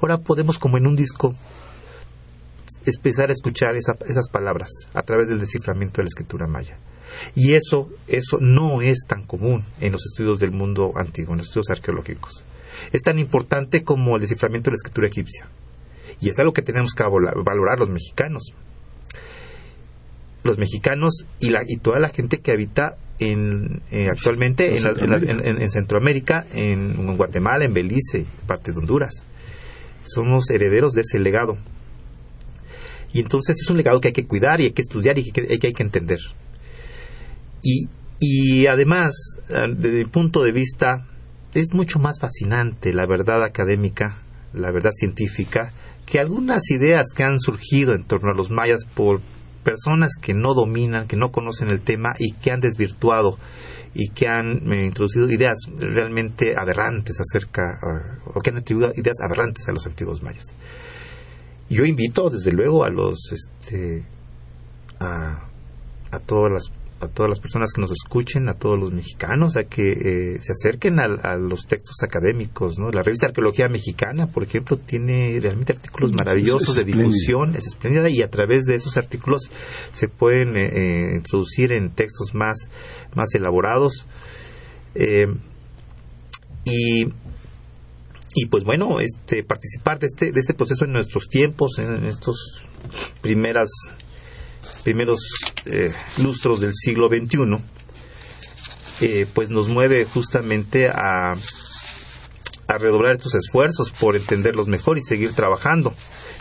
[0.00, 1.34] Ahora podemos, como en un disco,
[2.84, 6.78] empezar a escuchar esas palabras a través del desciframiento de la escritura maya.
[7.34, 11.48] Y eso, eso no es tan común en los estudios del mundo antiguo, en los
[11.48, 12.44] estudios arqueológicos.
[12.92, 15.46] Es tan importante como el desciframiento de la escritura egipcia.
[16.20, 18.54] Y es algo que tenemos que valorar los mexicanos.
[20.42, 26.46] Los mexicanos y, la, y toda la gente que habita en, eh, actualmente en, Centroamérica,
[26.52, 29.24] en, Guatemala, en Belice, parte de Honduras.
[30.02, 31.56] Somos herederos de ese legado.
[33.14, 35.46] Y entonces es un legado que hay que cuidar y hay que estudiar y que,
[35.48, 36.18] hay que entender.
[37.62, 39.14] Y, y además,
[39.50, 41.06] ah, desde mi punto de vista,
[41.54, 44.16] es mucho más fascinante la verdad académica,
[44.52, 45.72] la verdad científica,
[46.06, 49.20] que algunas ideas que han surgido en torno a los mayas por
[49.62, 53.38] personas que no dominan, que no conocen el tema y que han desvirtuado
[53.94, 59.18] y que han eh, introducido ideas realmente aberrantes acerca, ah, o que han atribuido ideas
[59.24, 60.52] aberrantes a los antiguos mayas.
[61.68, 64.04] Yo invito, desde luego, a los, este,
[65.00, 65.48] a,
[66.26, 69.90] todas las a todas las personas que nos escuchen, a todos los mexicanos, a que
[69.90, 72.78] eh, se acerquen a, los textos académicos.
[72.78, 72.90] ¿no?
[72.90, 78.22] La revista Arqueología Mexicana, por ejemplo, tiene realmente artículos maravillosos de difusión, es espléndida, y
[78.22, 79.50] a través de esos artículos
[79.92, 82.70] se pueden eh, eh, introducir en textos más,
[83.14, 84.06] más elaborados.
[86.64, 87.04] y
[88.34, 92.66] y pues bueno este participar de este de este proceso en nuestros tiempos en estos
[93.20, 93.70] primeras
[94.84, 95.20] primeros
[95.64, 97.62] eh, lustros del siglo XXI,
[99.00, 105.32] eh, pues nos mueve justamente a, a redoblar estos esfuerzos por entenderlos mejor y seguir
[105.32, 105.94] trabajando.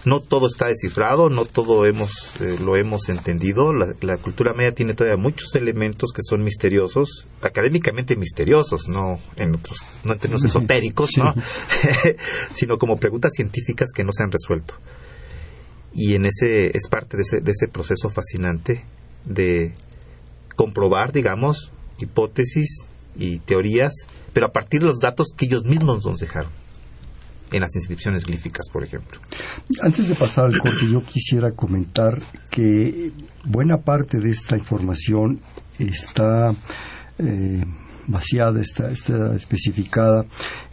[0.06, 3.72] No todo está descifrado, no todo hemos, eh, lo hemos entendido.
[3.74, 9.78] La, cultura maya tiene todavía muchos elementos que son misteriosos, académicamente misteriosos, no en otros,
[10.04, 11.12] no en términos esotéricos,
[12.52, 14.76] sino como preguntas científicas que no se han resuelto.
[15.94, 18.84] Y en ese es parte de ese, de ese proceso fascinante
[19.26, 19.74] de
[20.56, 23.94] comprobar, digamos, hipótesis y teorías,
[24.34, 26.63] pero a partir de los datos que ellos mismos nos dejaron
[27.54, 29.20] en las inscripciones glíficas, por ejemplo.
[29.82, 33.12] Antes de pasar al corte, yo quisiera comentar que
[33.46, 35.40] buena parte de esta información
[35.80, 36.54] está
[37.20, 37.64] eh,
[38.08, 40.26] vaciada, está, está especificada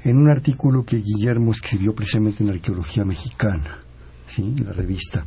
[0.05, 3.79] en un artículo que Guillermo escribió precisamente en Arqueología Mexicana
[4.31, 4.55] ¿sí?
[4.65, 5.27] la revista.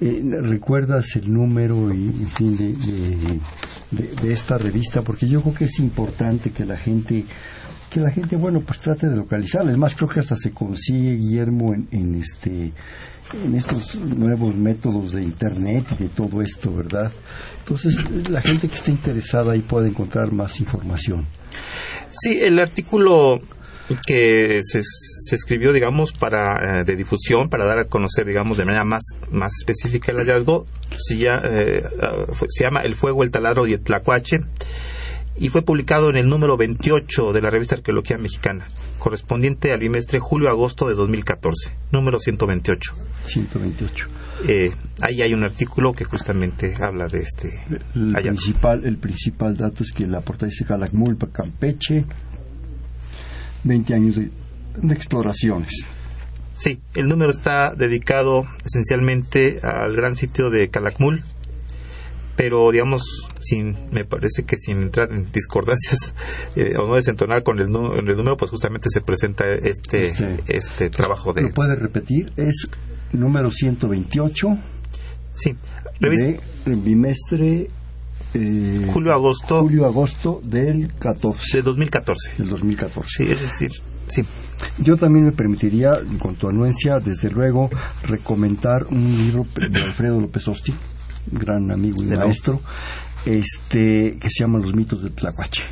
[0.00, 3.40] Eh, ¿Recuerdas el número y, en fin, de,
[3.90, 5.02] de, esta revista?
[5.02, 7.24] Porque yo creo que es importante que la gente
[7.90, 9.72] que la gente, bueno, pues trate de localizarla.
[9.72, 12.72] Es más, creo que hasta se consigue, Guillermo, en, en este
[13.44, 17.12] en estos nuevos métodos de internet y de todo esto, ¿verdad?
[17.60, 21.26] Entonces, la gente que esté interesada ahí puede encontrar más información.
[22.10, 23.40] Sí, el artículo
[24.06, 28.64] que se, se escribió, digamos, para eh, de difusión, para dar a conocer, digamos, de
[28.64, 32.14] manera más, más específica el hallazgo, se, eh, ah,
[32.48, 34.38] se llama El fuego, el taladro y el tlacuache,
[35.40, 38.66] y fue publicado en el número 28 de la revista Arqueología Mexicana,
[38.98, 42.94] correspondiente al bimestre julio-agosto de 2014, número 128.
[43.24, 44.06] 128.
[44.46, 47.58] Eh, ahí hay un artículo que justamente habla de este
[47.94, 52.06] el principal el principal dato es que la portada dice Calakmul Campeche
[53.64, 54.30] 20 años de,
[54.94, 55.86] exploraciones.
[56.54, 61.22] Sí, el número está dedicado esencialmente al gran sitio de Calakmul,
[62.40, 63.02] pero digamos,
[63.38, 66.14] sin, me parece que sin entrar en discordancias
[66.56, 70.88] eh, o no desentonar con el, el, número, pues justamente se presenta este, este, este
[70.88, 71.42] trabajo de...
[71.42, 72.32] ¿Lo puede repetir?
[72.38, 72.70] Es
[73.12, 74.56] número 128.
[75.34, 75.54] Sí.
[76.00, 77.68] De bimestre
[78.32, 79.60] eh, julio-agosto.
[79.60, 81.58] Julio-agosto del 14.
[81.58, 82.30] De 2014.
[82.38, 83.08] Del 2014.
[83.18, 83.70] Sí, es decir,
[84.08, 84.24] sí.
[84.78, 87.68] Yo también me permitiría, con tu anuencia, desde luego,
[88.04, 90.74] recomendar un libro de Alfredo López Osti,
[91.32, 92.60] gran amigo y maestro,
[93.24, 95.62] este, que se llama Los mitos de Tlahuache.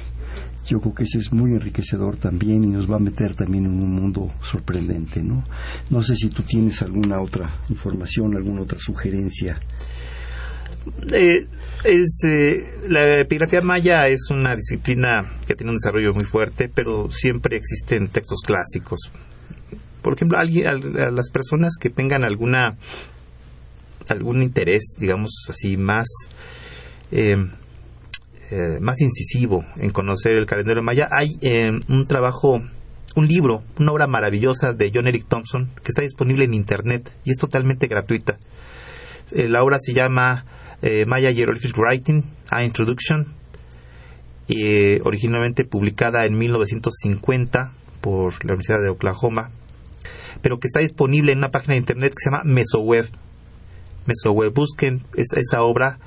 [0.67, 3.83] Yo creo que ese es muy enriquecedor también y nos va a meter también en
[3.83, 5.43] un mundo sorprendente, ¿no?
[5.89, 9.59] No sé si tú tienes alguna otra información, alguna otra sugerencia.
[11.11, 11.47] Eh,
[11.85, 17.11] es, eh, la epigrafía maya es una disciplina que tiene un desarrollo muy fuerte, pero
[17.11, 19.11] siempre existen textos clásicos.
[20.03, 22.77] Por ejemplo, alguien, a, las personas que tengan alguna
[24.15, 26.07] algún interés, digamos así, más
[27.11, 27.37] eh,
[28.51, 31.37] eh, más incisivo en conocer el calendario maya, hay
[31.89, 32.63] un trabajo,
[33.15, 37.31] un libro, una obra maravillosa de John Eric Thompson que está disponible en internet y
[37.31, 38.37] es totalmente gratuita.
[39.33, 40.45] la obra se llama
[40.81, 43.27] eh, Maya Hieroglyphic Writing, A Introduction,
[44.49, 49.51] eh, originalmente publicada en 1950 por la Universidad de Oklahoma,
[50.41, 53.09] pero que está disponible en una página de internet que se llama Mesoweb.
[54.09, 55.99] Mesoweb, busquen esa obra,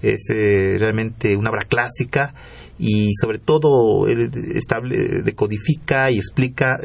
[0.00, 2.32] es eh, realmente una obra clásica
[2.78, 6.78] y sobre todo estable, decodifica y explica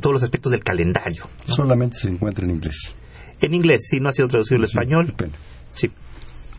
[0.00, 1.24] todos los aspectos del calendario.
[1.46, 2.92] Solamente se encuentra en inglés.
[3.40, 5.14] En inglés, sí, no ha sido traducido al español.
[5.72, 5.90] Sí.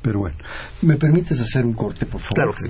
[0.01, 0.35] Pero bueno,
[0.81, 2.35] ¿me permites hacer un corte, por favor?
[2.35, 2.69] Claro que sí.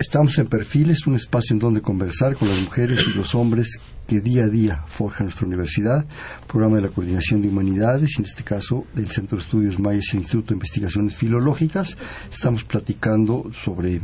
[0.00, 4.22] Estamos en Perfiles, un espacio en donde conversar con las mujeres y los hombres que
[4.22, 6.06] día a día forjan nuestra universidad,
[6.48, 10.16] programa de la Coordinación de Humanidades, en este caso del Centro de Estudios Mayas e
[10.16, 11.98] Instituto de Investigaciones Filológicas.
[12.32, 14.00] Estamos platicando sobre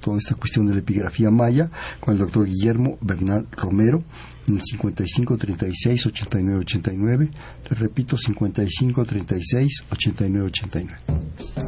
[0.00, 1.70] toda esta cuestión de la epigrafía maya
[2.00, 4.04] con el doctor Guillermo Bernal Romero
[4.48, 7.30] en el 55 36 89 89.
[7.68, 11.65] Le repito, 55 36 89 89.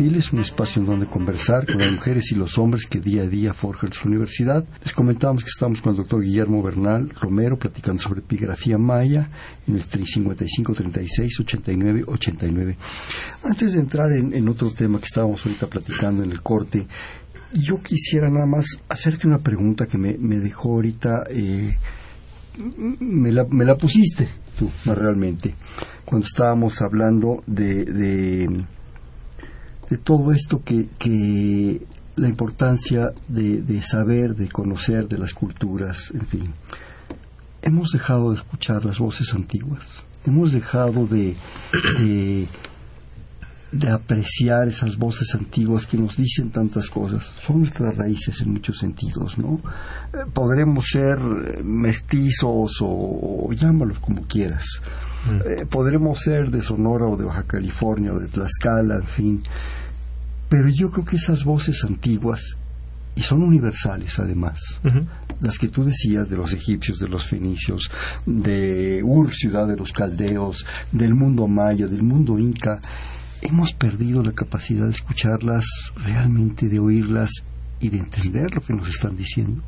[0.00, 3.54] Un espacio en donde conversar con las mujeres y los hombres que día a día
[3.54, 4.64] forjan su universidad.
[4.82, 9.30] Les comentábamos que estamos con el doctor Guillermo Bernal Romero platicando sobre epigrafía maya
[9.68, 12.76] en el 55 36 89 89.
[13.44, 16.88] Antes de entrar en, otro tema que estábamos ahorita platicando en el corte,
[17.52, 21.78] yo quisiera nada más hacerte una pregunta que me, dejó ahorita, eh,
[22.98, 24.28] me, la, pusiste
[24.58, 25.54] tú, no realmente
[26.04, 28.64] cuando estábamos hablando de,
[30.02, 36.26] todo esto que, que la importancia de, de, saber, de conocer de las culturas, en
[36.26, 36.52] fin.
[37.62, 41.34] Hemos dejado de escuchar las voces antiguas, hemos dejado de,
[41.98, 42.46] de,
[43.78, 47.34] de, apreciar esas voces antiguas que nos dicen tantas cosas.
[47.44, 49.60] Son nuestras raíces en muchos sentidos, ¿no?
[50.12, 51.18] Eh, podremos ser
[51.64, 54.80] mestizos o, o llámalos como quieras
[55.30, 55.40] Mm.
[55.46, 59.42] Eh, podremos ser de Sonora o de Baja California o de Tlaxcala, en fin.
[60.48, 62.56] Pero yo creo que esas voces antiguas,
[63.16, 64.58] y son universales además,
[65.40, 67.90] las que tú decías de los egipcios, de los fenicios,
[68.26, 72.80] de Ur, ciudad de los caldeos, del mundo maya, del mundo inca,
[73.42, 75.64] hemos perdido la capacidad de escucharlas,
[75.96, 77.30] realmente de oírlas
[77.80, 79.62] y de entender lo que nos están diciendo.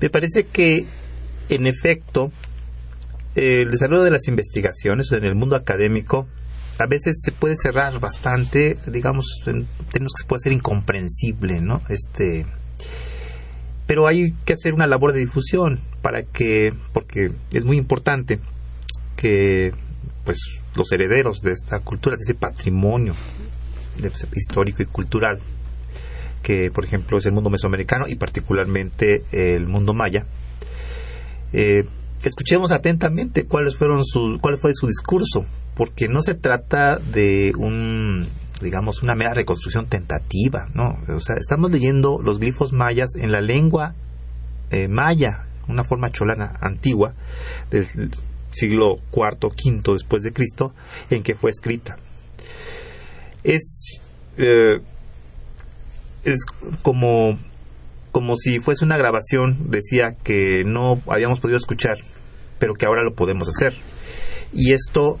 [0.00, 0.84] Me parece que,
[1.48, 2.32] en efecto,
[3.34, 6.26] el desarrollo de las investigaciones en el mundo académico
[6.78, 11.82] a veces se puede cerrar bastante, digamos, en términos que puede ser incomprensible, ¿no?
[11.88, 12.44] Este,
[13.86, 18.40] pero hay que hacer una labor de difusión para que, porque es muy importante
[19.16, 19.72] que,
[20.24, 23.14] pues, los herederos de esta cultura, de ese patrimonio
[24.34, 25.38] histórico y cultural,
[26.42, 30.26] que, por ejemplo, es el mundo mesoamericano y particularmente el mundo maya,
[31.52, 31.84] eh,
[32.22, 38.26] escuchemos atentamente cuáles fueron su, cuál fue su discurso, porque no se trata de un
[38.60, 40.96] digamos una mera reconstrucción tentativa, ¿no?
[41.08, 43.94] O sea, estamos leyendo los glifos mayas en la lengua
[44.70, 47.12] eh, maya, una forma cholana antigua
[48.52, 50.74] siglo IV, V después de Cristo,
[51.10, 51.96] en que fue escrita.
[53.44, 54.00] Es
[54.38, 54.80] eh,
[56.24, 56.44] es
[56.82, 57.38] como
[58.12, 61.96] como si fuese una grabación, decía que no habíamos podido escuchar,
[62.58, 63.74] pero que ahora lo podemos hacer.
[64.52, 65.18] Y esto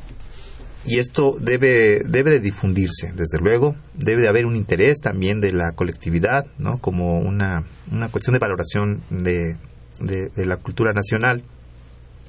[0.84, 5.52] y esto debe debe de difundirse, desde luego, debe de haber un interés también de
[5.52, 6.78] la colectividad, ¿no?
[6.78, 9.56] Como una, una cuestión de valoración de,
[10.00, 11.42] de la cultura nacional,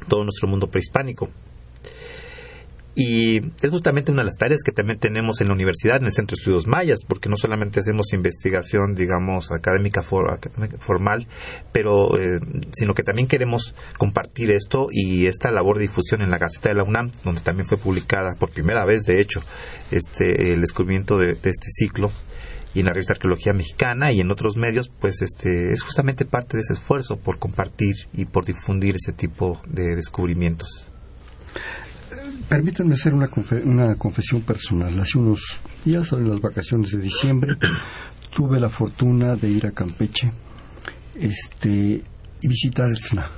[0.03, 1.29] todo nuestro mundo prehispánico.
[2.95, 6.13] Y es justamente una de las tareas que también tenemos en la universidad, en el
[6.13, 11.27] Centro de Estudios Mayas, porque no solamente hacemos investigación, digamos, académica formal,
[11.71, 12.39] pero eh,
[12.71, 16.75] sino que también queremos compartir esto y esta labor de difusión en la Gaceta de
[16.75, 19.41] la UNAM, donde también fue publicada por primera vez, de hecho,
[19.89, 22.11] este el descubrimiento de, este ciclo
[22.73, 26.57] y en la revista Arqueología Mexicana y en otros medios, pues este es justamente parte
[26.57, 30.91] de ese esfuerzo por compartir y por difundir ese tipo de descubrimientos.
[32.49, 33.29] Permítanme hacer una,
[33.65, 34.99] una confesión personal.
[34.99, 37.57] Hace unos días, en las vacaciones de diciembre,
[38.35, 40.31] tuve la fortuna de ir a Campeche
[41.15, 42.03] este,
[42.41, 43.29] y visitar el SNA.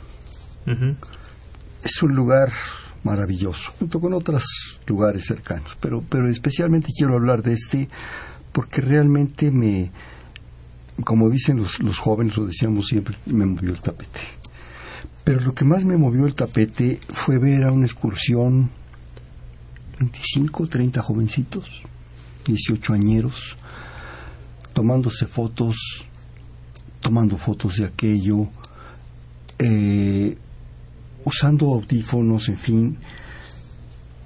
[1.84, 2.52] Es un lugar
[3.04, 4.44] maravilloso, junto con otros
[4.88, 7.88] lugares cercanos, pero, pero especialmente quiero hablar de este
[8.56, 9.92] porque realmente me,
[11.04, 14.22] como dicen los, los jóvenes, lo decíamos siempre, me movió el tapete.
[15.26, 18.70] Pero lo que más me movió el tapete fue ver a una excursión
[20.00, 21.84] 25, 30 jovencitos,
[22.46, 23.58] 18 añeros,
[24.72, 26.06] tomándose fotos,
[27.02, 28.48] tomando fotos de aquello,
[29.60, 30.38] eh,
[31.26, 32.98] usando audífonos, en fin.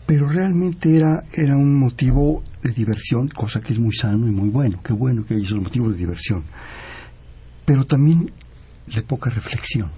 [0.10, 4.50] Pero realmente era, era un motivo de diversión, cosa que es muy sano y muy
[4.50, 4.82] bueno.
[4.84, 6.46] Qué bueno que hay esos motivos de diversión.
[7.64, 8.32] Pero también
[8.88, 9.92] de poca reflexión.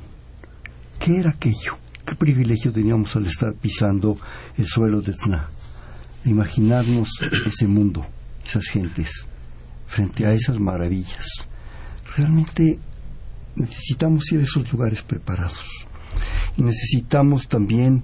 [1.00, 1.78] ¿Qué era aquello?
[2.06, 4.18] ¿Qué privilegio teníamos al estar pisando
[4.58, 5.48] el suelo de Tna?
[6.26, 7.08] imaginarnos
[7.46, 8.06] ese mundo,
[8.46, 9.26] esas gentes,
[9.88, 11.48] frente a esas maravillas.
[12.18, 12.80] Realmente
[13.56, 15.88] necesitamos ir a esos lugares preparados.
[16.58, 18.04] Y necesitamos también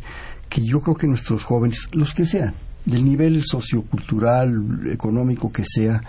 [0.49, 2.53] que yo creo que nuestros jóvenes, los que sean,
[2.85, 6.01] del nivel sociocultural, económico que sea,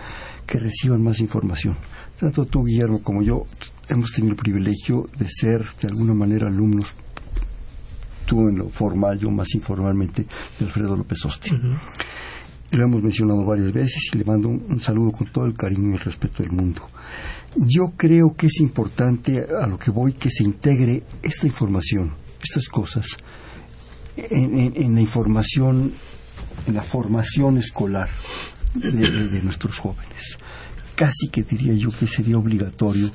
[0.45, 1.75] que reciban más información.
[2.19, 3.43] Tanto tú, Guillermo, como yo
[3.87, 6.95] hemos tenido el privilegio de ser, de alguna manera, alumnos
[8.25, 10.25] tú en lo formal, yo más informalmente,
[10.59, 11.49] de Alfredo López Osti.
[12.71, 15.93] Lo hemos mencionado varias veces y le mando un, saludo con todo el cariño y
[15.93, 16.81] el respeto del mundo.
[17.55, 22.11] Yo creo que es importante a lo que voy que se integre esta información,
[22.43, 23.17] estas cosas,
[24.29, 25.93] en, la información
[26.67, 28.09] en la formación escolar
[28.73, 30.37] de, nuestros jóvenes.
[30.95, 33.11] Casi que diría yo que sería obligatorio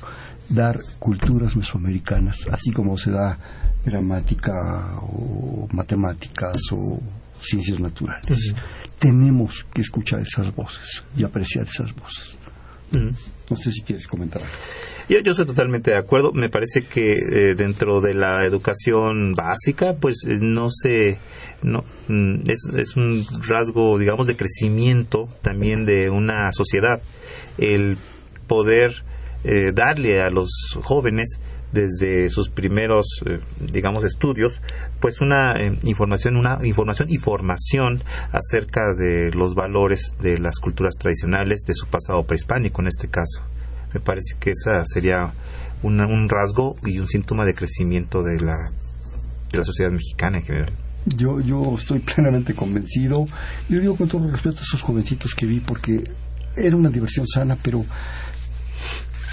[0.49, 3.37] dar culturas mesoamericanas, así como se da
[3.85, 6.99] gramática o matemáticas o
[7.39, 8.53] ciencias naturales.
[8.97, 12.35] Tenemos que escuchar esas voces y apreciar esas voces.
[12.91, 14.53] No sé si quieres comentar algo.
[15.07, 16.31] Yo, yo estoy totalmente de acuerdo.
[16.33, 21.19] Me parece que eh, dentro de la educación básica, pues eh, no se.
[21.61, 26.99] No, mm, es, es un rasgo, digamos, de crecimiento también de una sociedad.
[27.59, 27.97] El
[28.47, 29.03] poder
[29.43, 30.49] eh, darle a los
[30.81, 31.39] jóvenes
[31.71, 33.05] desde sus primeros,
[33.59, 34.61] digamos, estudios,
[35.01, 38.01] pues una información, una información y formación
[38.31, 43.43] acerca de los valores de las culturas tradicionales de su pasado prehispánico en este caso.
[43.95, 45.31] Me parece que esa sería
[45.81, 48.57] un rasgo y un síntoma de crecimiento de la,
[49.49, 50.73] de la sociedad mexicana en general.
[51.05, 53.23] Yo, yo estoy plenamente convencido.
[53.69, 56.03] Yo digo con todo respeto a esos jovencitos que vi porque
[56.57, 57.85] era una diversión sana, pero,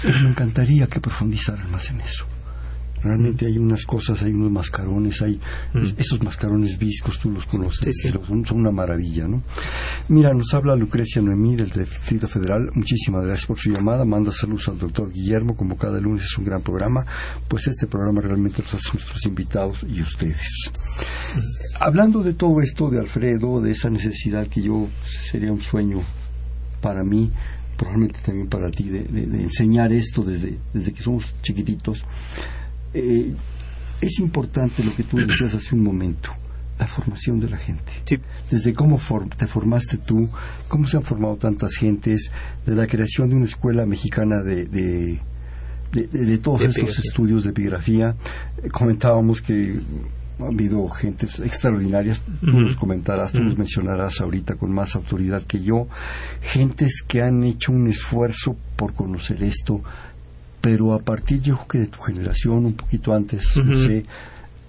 [0.01, 2.25] pero me encantaría que profundizaran más en eso.
[3.03, 5.39] Realmente hay unas cosas, hay unos mascarones, hay
[5.73, 5.99] mm.
[5.99, 9.41] esos mascarones viscos, tú los conoces, Son, una maravilla, ¿no?
[10.09, 12.71] Mira, nos habla Lucrecia Noemí del Distrito Federal.
[12.73, 14.05] Muchísimas gracias por su llamada.
[14.05, 17.05] Manda saludos al doctor Guillermo, como cada lunes es un gran programa.
[17.47, 20.71] Pues este programa realmente los hace nuestros invitados y ustedes.
[21.35, 21.83] Mm.
[21.83, 24.87] Hablando de todo esto, de Alfredo, de esa necesidad que yo
[25.29, 26.01] sería un sueño
[26.81, 27.31] para mí,
[27.77, 29.01] probablemente también para ti, de,
[29.41, 32.05] enseñar esto desde, desde que somos chiquititos.
[32.93, 33.33] Eh,
[34.01, 36.31] es importante lo que tú decías hace un momento,
[36.79, 37.91] la formación de la gente.
[38.49, 38.99] Desde cómo
[39.37, 40.29] te formaste tú,
[40.67, 42.31] cómo se han formado tantas gentes,
[42.65, 48.15] de la creación de una escuela mexicana de, de, todos estos estudios de epigrafía.
[48.63, 49.79] Eh, comentábamos que
[50.39, 55.61] ha habido gentes extraordinarias, tú los comentarás, tú los mencionarás ahorita con más autoridad que
[55.61, 55.87] yo,
[56.41, 59.83] gentes que han hecho un esfuerzo por conocer esto,
[60.63, 64.05] pero a partir yo creo que de tu generación, un poquito antes, no sé,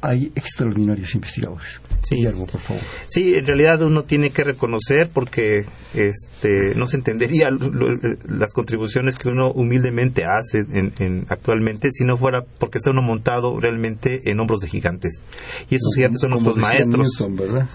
[0.01, 1.81] hay extraordinarios investigadores.
[2.03, 2.27] Sí.
[2.27, 2.83] por favor.
[3.07, 5.65] Sí, en realidad uno tiene que reconocer porque
[5.95, 7.49] este, no se entendería
[8.29, 13.61] las contribuciones que uno humildemente hace en, actualmente si no fuera porque está uno montado
[13.61, 15.23] realmente en hombros de gigantes.
[15.71, 17.09] Y esos gigantes son nuestros maestros.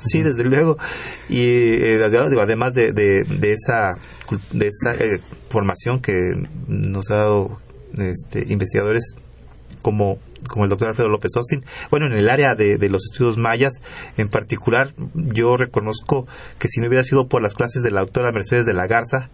[0.04, 0.78] Sí, desde luego.
[1.30, 3.98] Y eh, además de, de, esa,
[4.52, 6.14] de esa eh, formación que
[6.68, 9.16] nos ha dado este, investigadores
[9.82, 11.64] como, como el doctor Alfredo López Austin.
[11.90, 13.74] Bueno, en el área de, los estudios mayas,
[14.18, 16.28] en particular, yo reconozco
[16.58, 19.30] que si no hubiera sido por las clases de la doctora Mercedes de la Garza,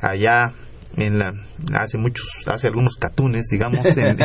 [0.00, 0.52] allá
[0.96, 1.34] en la,
[1.74, 4.18] hace muchos, hace algunos catunes, digamos, en,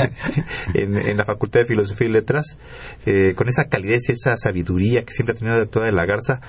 [0.73, 2.57] en, la Facultad de Filosofía y Letras,
[3.05, 6.05] eh, con esa calidez y esa sabiduría que siempre ha tenido la doctora de la
[6.05, 6.39] Garza,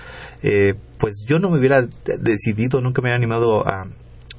[0.42, 1.86] eh, pues yo no me hubiera
[2.20, 3.86] decidido, nunca me hubiera animado a,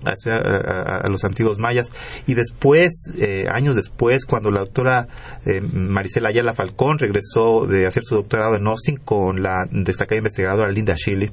[0.05, 1.91] a, los antiguos mayas.
[2.27, 5.07] Y después, eh, años después, cuando la doctora
[5.45, 10.71] eh, Marisela Ayala Falcón regresó de hacer su doctorado en Austin con la destacada investigadora
[10.71, 11.31] Linda Shelley,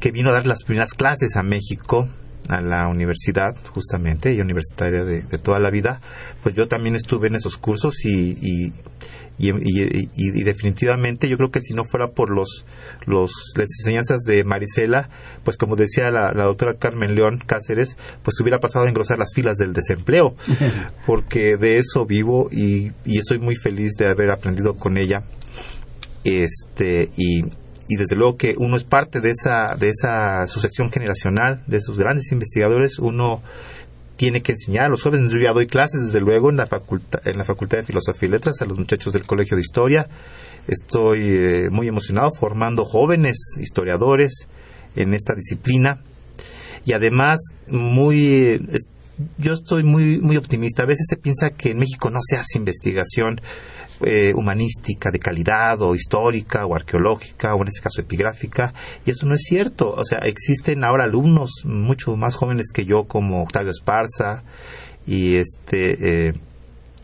[0.00, 2.08] que vino a dar las primeras clases a México,
[2.48, 6.00] a la universidad, justamente, y universitaria de, toda la vida,
[6.42, 8.72] pues yo también estuve en esos cursos y y,
[10.44, 12.64] definitivamente yo creo que si no fuera por los,
[13.06, 15.08] los las enseñanzas de Marisela,
[15.44, 19.56] pues como decía la, doctora Carmen León Cáceres, pues hubiera pasado a engrosar las filas
[19.56, 20.34] del desempleo,
[21.06, 25.22] porque de eso vivo y, y estoy muy feliz de haber aprendido con ella.
[26.24, 27.44] Este, y,
[27.90, 31.98] y desde luego que uno es parte de esa, de esa sucesión generacional, de esos
[31.98, 33.42] grandes investigadores, uno
[34.20, 35.32] tiene que enseñar a los jóvenes.
[35.32, 38.32] Yo ya doy clases, desde luego, en la, facultad, en la Facultad de Filosofía y
[38.32, 40.10] Letras a los muchachos del Colegio de Historia.
[40.68, 44.46] Estoy eh, muy emocionado formando jóvenes historiadores
[44.94, 46.02] en esta disciplina.
[46.84, 47.38] Y además,
[47.70, 48.60] muy
[49.38, 50.82] yo estoy muy muy optimista.
[50.82, 53.40] A veces se piensa que en México no se hace investigación
[54.02, 58.72] eh, humanística de calidad o histórica o arqueológica o en este caso epigráfica
[59.04, 59.92] y eso no es cierto.
[59.92, 64.42] O sea, existen ahora alumnos mucho más jóvenes que yo como Octavio Esparza
[65.06, 66.34] y este eh,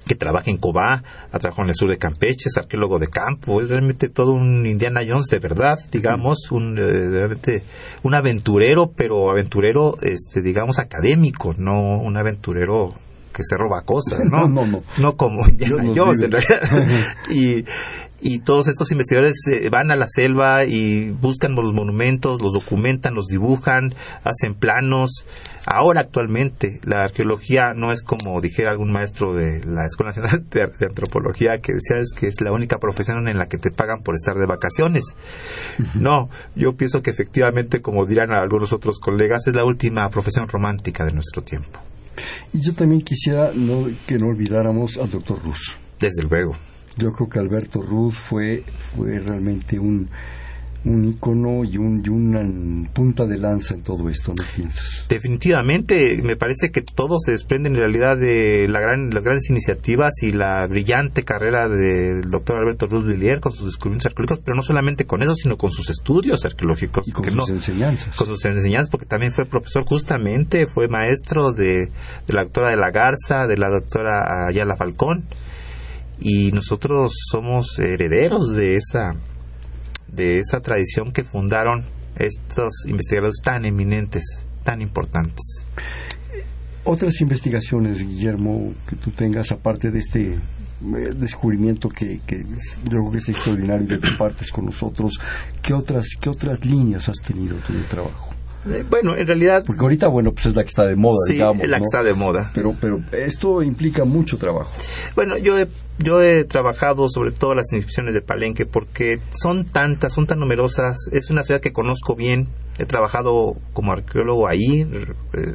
[0.07, 1.03] que trabaja en Cobá,
[1.33, 4.65] ha trabajado en el sur de Campeche, es arqueólogo de campo, es realmente todo un
[4.67, 7.65] Indiana Jones de verdad, digamos, un eh, realmente
[8.03, 12.95] un aventurero, pero aventurero este digamos académico, no un aventurero
[13.37, 14.49] que se roba cosas, ¿no?
[14.49, 15.17] No, no, no.
[15.17, 16.89] como Indiana Jones, en realidad.
[17.31, 17.65] y,
[18.21, 23.15] y todos estos investigadores eh, van a la selva y buscan los monumentos, los documentan,
[23.15, 23.95] los dibujan,
[24.25, 25.27] hacen planos.
[25.67, 30.87] Ahora actualmente la arqueología no es como dijera algún maestro de la Escuela Nacional de,
[30.87, 34.15] Antropología que decía es que es la única profesión en la que te pagan por
[34.15, 35.05] estar de vacaciones.
[35.95, 41.05] No, yo pienso que efectivamente, como dirán algunos otros colegas, es la última profesión romántica
[41.05, 41.81] de nuestro tiempo.
[42.53, 43.51] Y yo también quisiera
[44.07, 45.77] que no olvidáramos al doctor Rus.
[45.99, 46.57] Desde luego.
[46.97, 50.09] Yo creo que Alberto Ruz fue, fue realmente un,
[50.87, 52.41] un icono y, un, y una
[52.93, 55.05] punta de lanza en todo esto, ¿no piensas?
[55.09, 60.23] Definitivamente, me parece que todo se desprende en realidad de la gran, las grandes iniciativas
[60.23, 64.63] y la brillante carrera del doctor Alberto Ruz Villier con sus descubrimientos arqueológicos, pero no
[64.63, 67.09] solamente con eso, sino con sus estudios arqueológicos.
[67.09, 68.17] Y con sus enseñanzas.
[68.17, 71.91] Con sus enseñanzas, porque también fue profesor justamente, fue maestro de,
[72.27, 75.25] de la doctora de la Garza, de la doctora Ayala Falcón
[76.19, 79.15] y nosotros somos herederos de esa
[80.09, 81.85] de esa tradición que fundaron
[82.17, 85.67] estos investigadores tan eminentes, tan importantes.
[86.85, 92.45] Otras investigaciones, Guillermo, que tú tengas aparte de este eh, descubrimiento que, que
[92.85, 95.19] yo creo que es extraordinario que compartes con nosotros,
[95.61, 98.36] ¿qué otras, qué otras líneas has tenido tú en el trabajo?
[98.69, 99.63] Eh, bueno, en realidad...
[99.67, 101.63] Porque ahorita, bueno, pues es la que está de moda, sí, digamos.
[101.63, 102.51] es la que está de moda.
[102.55, 104.71] Pero, pero esto implica mucho trabajo.
[105.15, 110.13] Bueno, yo he, yo he trabajado sobre todo las inscripciones de Palenque porque son tantas,
[110.13, 110.97] son tan numerosas.
[111.13, 112.49] Es una ciudad que conozco bien.
[112.79, 114.83] He trabajado como arqueólogo ahí.
[114.83, 115.55] Eh,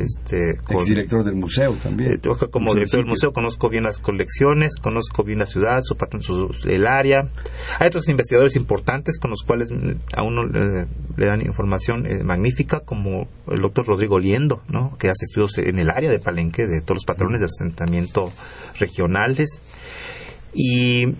[0.00, 2.14] este, con, director del museo también.
[2.14, 2.20] Eh,
[2.50, 6.86] como director del museo, conozco bien las colecciones, conozco bien la ciudad, su, su, el
[6.86, 7.28] área.
[7.78, 12.80] Hay otros investigadores importantes con los cuales mm, a uno le dan información eh, magnífica,
[12.80, 14.96] como el doctor Rodrigo Liendo, ¿no?
[14.98, 18.32] que hace estudios en el área de Palenque, de todos los patrones de asentamiento
[18.78, 19.60] regionales.
[20.54, 21.14] Y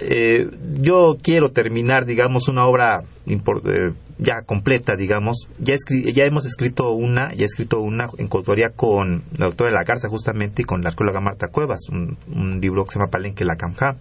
[0.00, 0.48] eh,
[0.80, 3.92] yo quiero terminar, digamos, una obra eh,
[4.22, 5.48] ya completa, digamos.
[5.58, 9.76] Ya, ya hemos escrito una, ya he escrito una en coautoría con la doctora de
[9.76, 12.16] la Garza, justamente, y con la arqueóloga Marta Cuevas, un,
[12.60, 13.96] libro que se llama Palenque la Canja,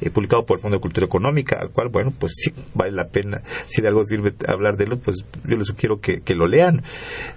[0.00, 3.08] eh, publicado por el Fondo de Cultura Económica, al cual, bueno, pues sí, vale la
[3.08, 3.42] pena.
[3.66, 6.82] Si de algo sirve hablar de él, pues yo les sugiero que, lo lean,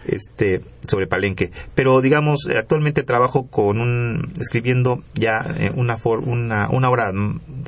[0.07, 1.51] este, sobre Palenque.
[1.75, 5.45] Pero, digamos, actualmente trabajo con un, escribiendo ya
[5.75, 7.11] una, una, una obra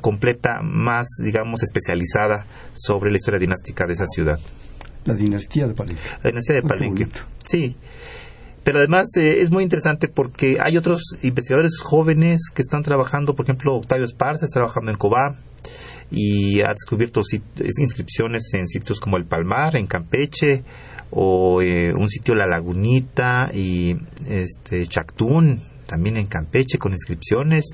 [0.02, 4.39] completa, más, digamos, especializada sobre la historia dinástica de esa ciudad.
[5.06, 6.02] La dinastía de Palenque.
[6.24, 7.08] La dinastía de Palenque.
[7.44, 7.76] Sí.
[8.64, 13.46] Pero además eh, es muy interesante porque hay otros investigadores jóvenes que están trabajando, por
[13.46, 15.36] ejemplo, Octavio Esparza está trabajando en Cobá
[16.12, 17.22] y ha descubierto
[17.78, 20.64] inscripciones en sitios como el Palmar, en Campeche,
[21.12, 23.96] o eh, un sitio La Lagunita y
[24.28, 27.66] este Chactún, también en Campeche, con inscripciones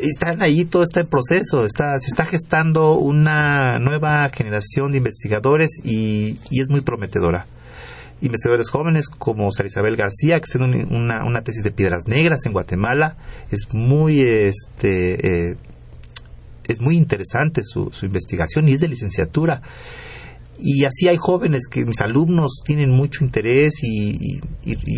[0.00, 5.70] están ahí, todo está en proceso, está, se está gestando una nueva generación de investigadores
[5.84, 7.46] y, es muy prometedora.
[8.20, 12.52] Investigadores jóvenes como Sara Isabel García, que hace una, una, tesis de piedras negras en
[12.52, 13.16] Guatemala,
[13.50, 15.56] es muy, este, eh,
[16.64, 19.62] es muy interesante su, su investigación y es de licenciatura
[20.62, 24.40] y así hay jóvenes que mis alumnos tienen mucho interés y,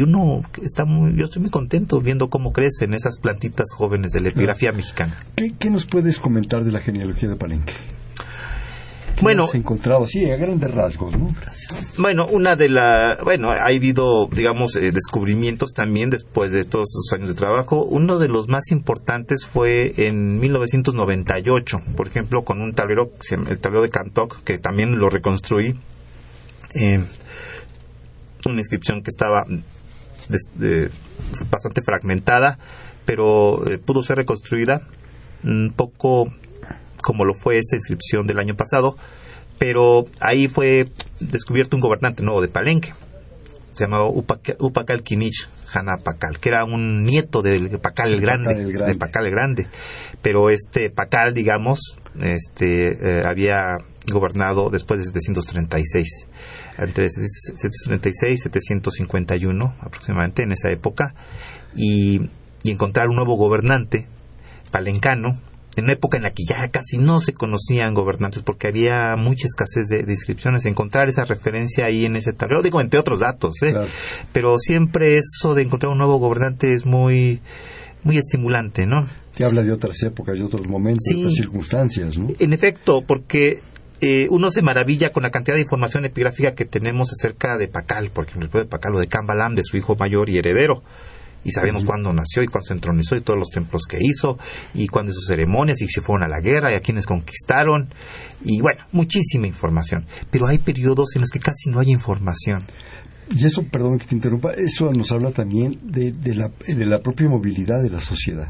[0.03, 4.29] uno está muy, yo estoy muy contento viendo cómo crecen esas plantitas jóvenes de la
[4.31, 5.19] epigrafía mexicana.
[5.37, 7.73] ¿Qué, ¿Qué, nos puedes comentar de la genealogía de Palenque?
[9.23, 11.35] Bueno, has encontrado así a grandes rasgos, ¿no?
[11.99, 17.13] Bueno, una de la, bueno, ha habido, digamos, eh, descubrimientos también después de todos esos
[17.19, 17.85] años de trabajo.
[17.85, 23.11] Uno de los más importantes fue en 1998, por ejemplo, con un tablero,
[23.49, 25.79] el tablero de Cantoc, que también lo reconstruí.
[26.75, 27.05] Eh,
[28.45, 29.45] una inscripción que estaba
[31.51, 32.59] bastante fragmentada,
[33.05, 34.83] pero eh, pudo ser reconstruida
[35.45, 36.33] un poco
[37.03, 38.97] como lo fue esta inscripción del año pasado,
[39.59, 40.89] pero ahí fue
[41.21, 42.95] descubierto un gobernante nuevo de Palenque,
[43.73, 49.27] se llamaba Upacal Kinich Hanapacal, que era un nieto del Pacal el Grande, de Pacal
[49.27, 49.67] el Grande,
[50.21, 53.79] pero este Pacal, digamos, este eh, había
[54.11, 56.29] gobernado después de 736,
[56.79, 61.15] entre 736 y 751 aproximadamente en esa época,
[61.75, 62.29] y,
[62.63, 64.07] y encontrar un nuevo gobernante
[64.71, 65.39] palencano
[65.77, 69.47] en una época en la que ya casi no se conocían gobernantes porque había mucha
[69.47, 73.75] escasez de, inscripciones, encontrar esa referencia ahí en ese tablero, digo, entre otros datos, ¿eh?
[74.33, 77.41] pero siempre eso de encontrar un nuevo gobernante es muy,
[78.05, 79.07] muy estimulante, ¿no?
[79.37, 82.29] Te habla de otras épocas, de otros momentos, de otras circunstancias, ¿no?
[82.39, 83.61] En efecto, porque
[84.03, 88.11] eh, uno se maravilla con la cantidad de información epigráfica que tenemos acerca de Pacal,
[88.11, 90.83] por ejemplo, de Pacal o de Cambalam, de su hijo mayor y heredero
[91.45, 94.39] y sabemos cuándo nació y cuándo se entronizó y todos los templos que hizo
[94.75, 97.89] y cuándo hizo ceremonias y si fueron a la guerra y a quienes conquistaron
[98.45, 100.07] y bueno, muchísima información.
[100.31, 102.63] Pero hay periodos en los que casi no hay información.
[103.31, 107.01] Y eso, perdón que te interrumpa, eso nos habla también de, de, la, de la
[107.01, 108.49] propia movilidad de la sociedad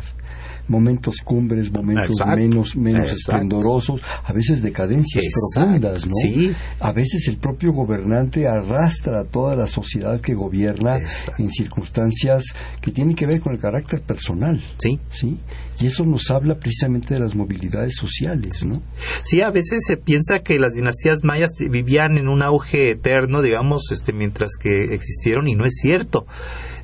[0.68, 6.14] momentos cumbres, momentos menos, menos esplendorosos, a veces decadencias profundas, ¿no?
[6.22, 6.54] Sí.
[6.80, 10.98] A veces el propio gobernante arrastra a toda la sociedad que gobierna
[11.38, 12.44] en circunstancias
[12.80, 14.60] que tienen que ver con el carácter personal.
[14.78, 14.98] Sí.
[15.10, 15.38] Sí.
[15.80, 18.82] Y eso nos habla precisamente de las movilidades sociales, ¿no?
[19.24, 23.90] Sí, a veces se piensa que las dinastías mayas vivían en un auge eterno, digamos,
[23.90, 26.26] este, mientras que existieron, y no es cierto.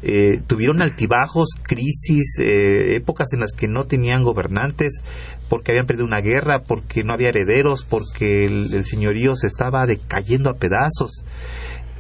[0.03, 5.03] Eh, tuvieron altibajos, crisis, eh, épocas en las que no tenían gobernantes,
[5.49, 10.51] porque habían perdido una guerra, porque no había herederos, porque el, señorío se estaba decayendo
[10.51, 11.25] a pedazos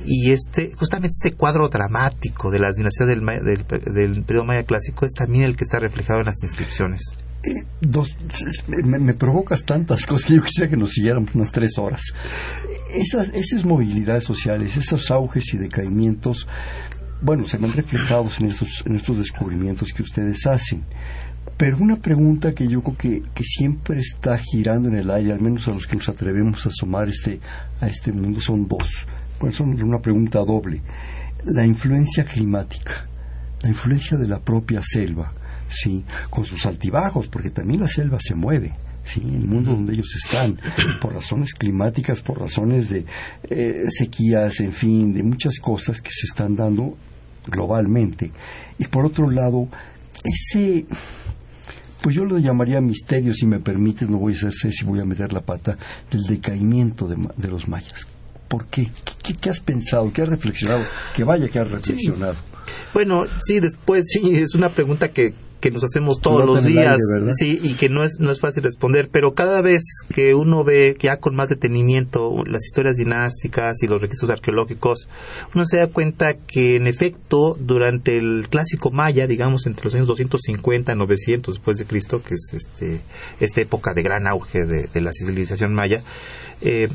[0.06, 5.12] y este justamente ese cuadro dramático de las dinastías del, del, periodo maya clásico es
[5.12, 7.02] también el que está reflejado en las inscripciones.
[7.44, 12.02] Eh, me, provocas tantas cosas que yo quisiera que nos siguiéramos unas tres horas.
[12.92, 16.46] Esas, esas movilidades sociales, esos auges y decaimientos
[17.20, 20.84] bueno, se ven reflejados en estos, en estos descubrimientos que ustedes hacen.
[21.56, 25.40] Pero una pregunta que yo creo que, que, siempre está girando en el aire, al
[25.40, 27.40] menos a los que nos atrevemos a asomar este,
[27.80, 29.06] a este mundo, son dos.
[29.40, 30.82] Bueno, son una pregunta doble.
[31.44, 33.06] La influencia climática,
[33.62, 35.32] la influencia de la propia selva,
[35.68, 36.04] ¿sí?
[36.30, 38.72] con sus altibajos, porque también la selva se mueve.
[39.04, 39.20] ¿sí?
[39.20, 40.60] en el mundo donde ellos están,
[41.00, 43.06] por razones climáticas, por razones de
[43.48, 46.96] eh, sequías, en fin, de muchas cosas que se están dando
[47.46, 48.30] globalmente.
[48.78, 49.68] Y por otro lado,
[50.24, 50.86] ese,
[52.02, 55.04] pues yo lo llamaría misterio, si me permites, no voy a hacer si voy a
[55.04, 55.78] meter la pata,
[56.10, 58.06] del decaimiento de, los mayas.
[58.48, 58.90] ¿Por qué?
[59.40, 59.50] qué?
[59.50, 60.10] has pensado?
[60.12, 60.82] ¿Qué has reflexionado?
[61.14, 62.34] Que vaya que has reflexionado.
[62.92, 66.98] Bueno, sí, después, sí, es una pregunta que, que nos hacemos todos los días,
[67.36, 69.82] sí, y que no es, no es fácil responder, pero cada vez
[70.14, 75.08] que uno ve que ya con más detenimiento las historias dinásticas y los registros arqueológicos,
[75.54, 80.06] uno se da cuenta que en efecto durante el clásico maya, digamos entre los años
[80.06, 83.00] 250 y 900 después de Cristo, que es este
[83.40, 86.02] esta época de gran auge de la civilización maya,
[86.60, 86.88] eh,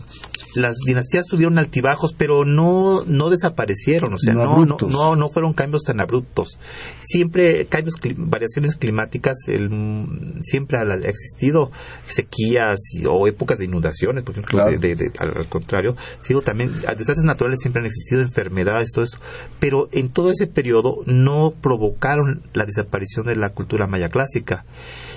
[0.55, 5.83] las dinastías tuvieron altibajos, pero no, no desaparecieron, o sea, no, no, no, fueron cambios
[5.83, 6.57] tan abruptos.
[6.99, 11.71] Siempre cambios, variaciones climáticas, el, siempre ha existido
[12.05, 12.79] sequías
[13.09, 18.21] o épocas de inundaciones, por ejemplo, al contrario, sigo también, desastres naturales siempre han existido,
[18.21, 19.17] enfermedades, todo eso,
[19.59, 24.65] pero en todo ese periodo no provocaron la desaparición de la cultura maya clásica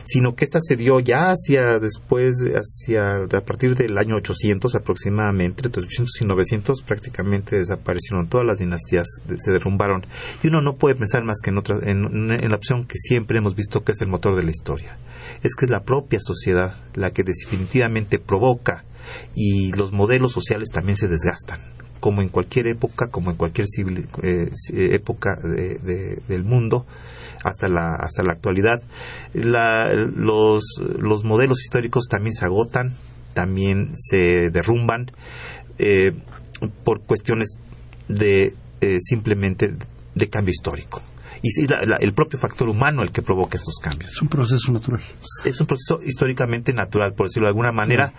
[0.07, 5.67] sino que esta se dio ya hacia después, hacia a partir del año 800 aproximadamente,
[5.67, 10.07] entre 800 y 900 prácticamente desaparecieron todas las dinastías, se derrumbaron.
[10.43, 13.39] Y uno no puede pensar más que en, otra, en, en la opción que siempre
[13.39, 14.97] hemos visto que es el motor de la historia.
[15.43, 18.85] Es que es la propia sociedad la que definitivamente provoca
[19.35, 21.59] y los modelos sociales también se desgastan
[22.07, 26.87] como en cualquier época, como en cualquier civil, eh, época del mundo,
[27.43, 28.81] hasta la, hasta la actualidad.
[29.35, 30.63] los,
[31.01, 32.93] los modelos históricos también se agotan,
[33.35, 35.11] también se derrumban
[35.79, 36.13] eh,
[36.85, 37.59] por cuestiones
[38.07, 39.75] de eh, simplemente
[40.15, 41.03] de cambio histórico
[41.43, 41.69] y es
[42.01, 44.13] el propio factor humano el que provoca estos cambios.
[44.13, 45.01] Es un proceso natural.
[45.45, 48.13] Es un proceso históricamente natural, por decirlo de alguna manera,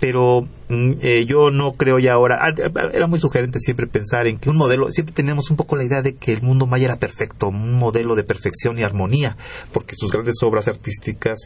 [0.00, 4.38] pero mm, eh, yo no creo ya ahora, ah, era muy sugerente siempre pensar en
[4.38, 6.96] que un modelo, siempre tenemos un poco la idea de que el mundo maya era
[6.96, 9.36] perfecto, un modelo de perfección y armonía,
[9.72, 11.38] porque sus grandes obras artísticas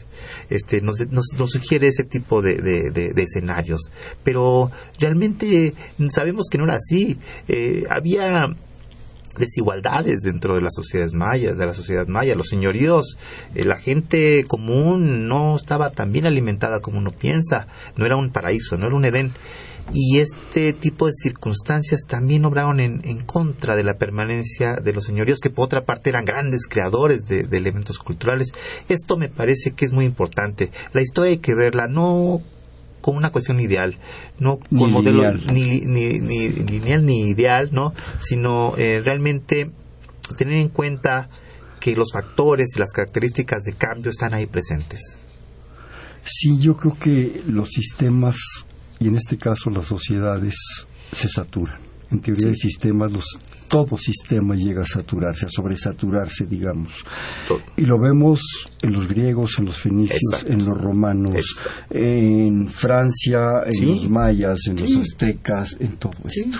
[0.49, 0.97] este, nos,
[1.47, 3.91] sugiere ese tipo de, escenarios,
[4.23, 5.73] pero realmente
[6.09, 7.17] sabemos que no era así.
[7.47, 8.55] Eh, había
[9.37, 13.17] desigualdades dentro de las sociedades mayas, de la sociedad maya, los señoríos,
[13.55, 18.31] eh, la gente común no estaba tan bien alimentada como uno piensa, no era un
[18.31, 19.33] paraíso, no era un Edén.
[19.93, 25.39] Y este tipo de circunstancias también obraron en, contra de la permanencia de los señoríos,
[25.39, 28.53] que por otra parte eran grandes creadores de elementos culturales.
[28.87, 30.71] Esto me parece que es muy importante.
[30.93, 32.41] La historia hay que verla no
[33.01, 33.97] con una cuestión ideal,
[34.39, 37.93] no con modelo ni, ni, ni, lineal ni ideal, ¿no?
[38.19, 39.71] sino eh, realmente
[40.37, 41.29] tener en cuenta
[41.79, 45.01] que los factores y las características de cambio están ahí presentes.
[46.23, 48.37] Sí, yo creo que los sistemas,
[48.99, 50.55] y en este caso las sociedades,
[51.11, 51.79] se saturan.
[52.11, 53.25] En teoría de sistemas, los
[53.71, 56.91] todo sistema llega a saturarse, a sobresaturarse, digamos.
[57.77, 58.41] Y lo vemos
[58.81, 61.57] en los griegos, en los fenicios, en los romanos,
[61.89, 66.59] en Francia, en los mayas, en los aztecas, en todo esto.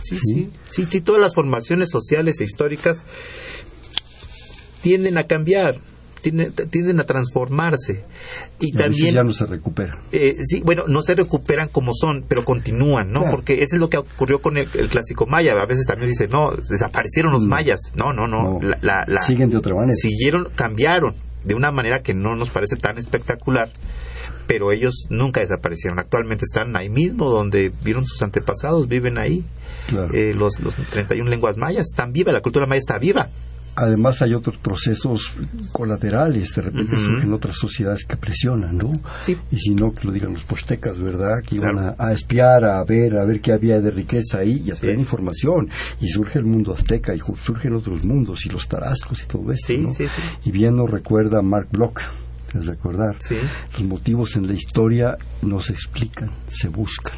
[0.00, 3.04] Sí, sí, sí, sí, todas las formaciones sociales e históricas
[4.82, 5.80] tienden a cambiar
[6.22, 8.04] tienden, tienden a transformarse.
[8.60, 9.98] Y, Y también ya no se recupera.
[10.12, 13.20] eh, sí, bueno, no se recuperan como son, pero continúan, ¿no?
[13.20, 13.36] Claro.
[13.36, 15.52] Porque eso es lo que ocurrió con el, el clásico maya.
[15.52, 17.48] A veces también dice, no, desaparecieron los No.
[17.48, 17.80] mayas.
[17.94, 18.58] No, no, no.
[18.58, 18.60] No.
[18.60, 19.94] La- la- la- Siguen de otra manera.
[19.94, 21.14] Siguieron, cambiaron
[21.44, 23.70] de una manera que no nos parece tan espectacular,
[24.46, 25.98] pero ellos nunca desaparecieron.
[25.98, 29.42] Actualmente están ahí mismo donde vieron sus antepasados, viven ahí.
[29.88, 30.12] Claro.
[30.14, 33.28] Eh, los, los 31 lenguas mayas están vivas, la cultura maya está viva.
[33.82, 35.32] Además hay otros procesos
[35.72, 38.92] colaterales, de repente surgen otras sociedades que presionan, ¿no?
[39.20, 39.36] Sí.
[39.50, 41.42] Y si no, que lo digan los postecas, ¿verdad?
[41.42, 41.96] Que iban Claro.
[41.98, 44.82] a, a espiar, a ver, a ver qué había de riqueza ahí y a Sí.
[44.82, 45.68] traer información.
[46.00, 49.66] Y surge el mundo azteca y surgen otros mundos y los tarascos y todo eso,
[49.68, 49.90] Sí, ¿no?
[49.92, 50.22] sí, sí.
[50.44, 52.00] Y bien nos recuerda a Mark Bloch,
[52.58, 53.16] es recordar.
[53.20, 53.36] Sí.
[53.78, 57.16] Los motivos en la historia no se explican, se buscan.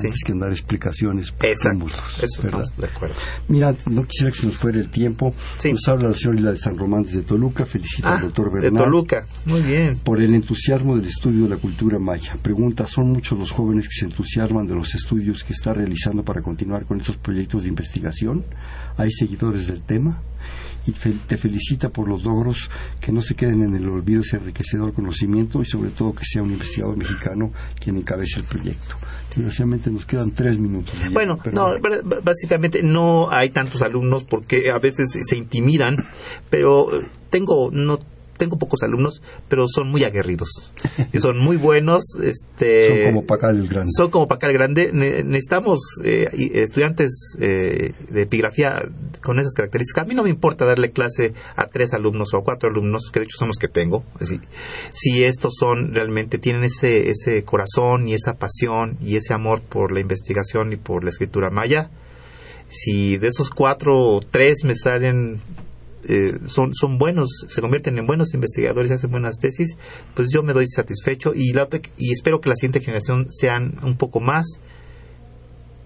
[0.00, 0.06] Sí.
[0.06, 1.70] Antes que andar explicaciones Exacto.
[1.78, 2.62] túmulos, Eso ¿verdad?
[2.62, 3.14] estamos de acuerdo.
[3.48, 5.34] Mira, no quisiera que se nos fuera el tiempo.
[5.58, 5.72] Sí.
[5.72, 7.64] Nos habla la señora Hilda de San Román desde Toluca.
[7.66, 9.26] Felicita al Ah, doctor de Bernal Toluca.
[9.46, 9.96] Muy bien.
[9.98, 12.36] por el entusiasmo del estudio de la cultura maya.
[12.42, 16.42] Pregunta, ¿son muchos los jóvenes que se entusiasman de los estudios que está realizando para
[16.42, 18.44] continuar con estos proyectos de investigación?
[18.96, 20.22] ¿Hay seguidores del tema?
[20.86, 22.70] Y te felicita por los logros
[23.00, 26.42] que no se queden en el olvido ese enriquecedor conocimiento y sobre todo que sea
[26.42, 28.94] un investigador mexicano quien encabece el proyecto.
[29.34, 30.94] Desgraciadamente nos quedan tres minutos.
[31.12, 31.74] Bueno, no,
[32.22, 36.06] básicamente no hay tantos alumnos porque a veces se intimidan,
[36.50, 37.98] pero eh, tengo no
[38.38, 40.72] tengo pocos alumnos, pero son muy aguerridos
[41.12, 42.02] y son muy buenos.
[42.22, 43.90] Este, Son como Pacal el Grande.
[43.94, 44.90] Son como Pacal Grande.
[44.92, 48.88] Ne- necesitamos eh, estudiantes eh, de epigrafía
[49.22, 50.04] con esas características.
[50.04, 53.20] A mí no me importa darle clase a tres alumnos o a cuatro alumnos, que
[53.20, 54.04] de hecho son los que tengo.
[54.18, 54.40] Decir,
[54.92, 59.92] si estos son realmente, tienen ese, ese corazón y esa pasión y ese amor por
[59.92, 61.90] la investigación y por la escritura maya,
[62.68, 65.40] si de esos cuatro o tres me salen
[66.08, 69.76] eh, son, son buenos, se convierten en buenos investigadores y hacen buenas tesis,
[70.14, 73.96] pues yo me doy satisfecho y, la y espero que la siguiente generación sean un
[73.96, 74.46] poco más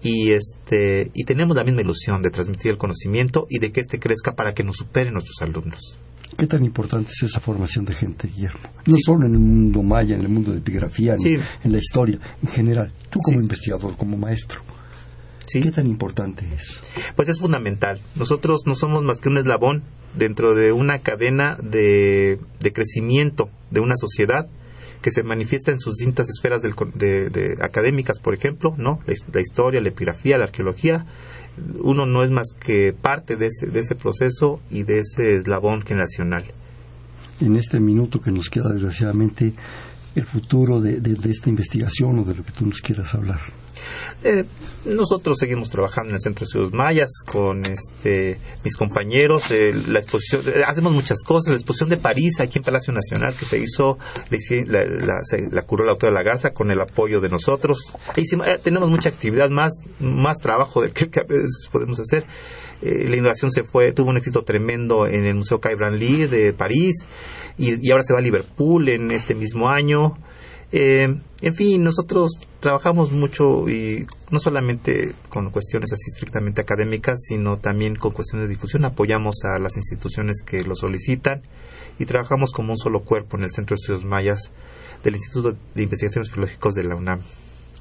[0.01, 3.99] y este y tenemos la misma ilusión de transmitir el conocimiento y de que este
[3.99, 5.97] crezca para que nos superen nuestros alumnos.
[6.37, 8.59] ¿Qué tan importante es esa formación de gente, Guillermo?
[8.87, 11.37] No solo en el mundo maya, en el mundo de epigrafía, Sí.
[11.63, 12.91] en la historia, en general.
[13.11, 13.43] Tú como Sí.
[13.43, 14.61] investigador, como maestro,
[15.45, 15.61] ¿sí?
[15.61, 16.79] ¿qué tan importante es?
[17.15, 17.99] Pues es fundamental.
[18.15, 19.83] Nosotros no somos más que un eslabón
[20.15, 24.47] dentro de una cadena de, de crecimiento de una sociedad
[25.01, 28.99] que se manifiesta en sus distintas esferas del de, de académicas, por ejemplo, ¿no?
[29.33, 31.05] La historia, la epigrafía, la arqueología.
[31.81, 35.81] Uno no es más que parte de ese, de ese proceso y de ese eslabón
[35.81, 36.45] generacional.
[37.41, 39.53] En este minuto que nos queda, desgraciadamente,
[40.15, 43.39] el futuro de, de- de esta investigación o de lo que tú nos quieras hablar.
[44.23, 44.45] Eh,
[44.85, 49.49] nosotros seguimos trabajando en el Centro de Estudios Mayas con este, mis compañeros.
[49.51, 51.49] eh, la exposición, eh, hacemos muchas cosas.
[51.51, 53.97] La exposición de París, aquí en Palacio Nacional, que se hizo,
[54.67, 55.19] la, la,
[55.51, 57.93] la- curó la autora La Garza con el apoyo de nosotros.
[58.15, 62.25] E eh, tenemos mucha actividad, más, más trabajo del que, a veces podemos hacer.
[62.81, 66.51] Eh, la inauguración se fue, tuvo un éxito tremendo en el Museo Cai Branly de
[66.53, 67.05] París
[67.57, 70.17] y ahora se va a Liverpool en este mismo año.
[70.75, 71.07] Eh,
[71.41, 77.95] en fin, nosotros trabajamos mucho y no solamente con cuestiones así estrictamente académicas, sino también
[77.95, 78.83] con cuestiones de difusión.
[78.83, 81.43] Apoyamos a las instituciones que lo solicitan
[81.99, 84.51] y trabajamos como un solo cuerpo en el Centro de Estudios Mayas
[85.03, 87.21] del Instituto de Investigaciones Filológicos de la UNAM.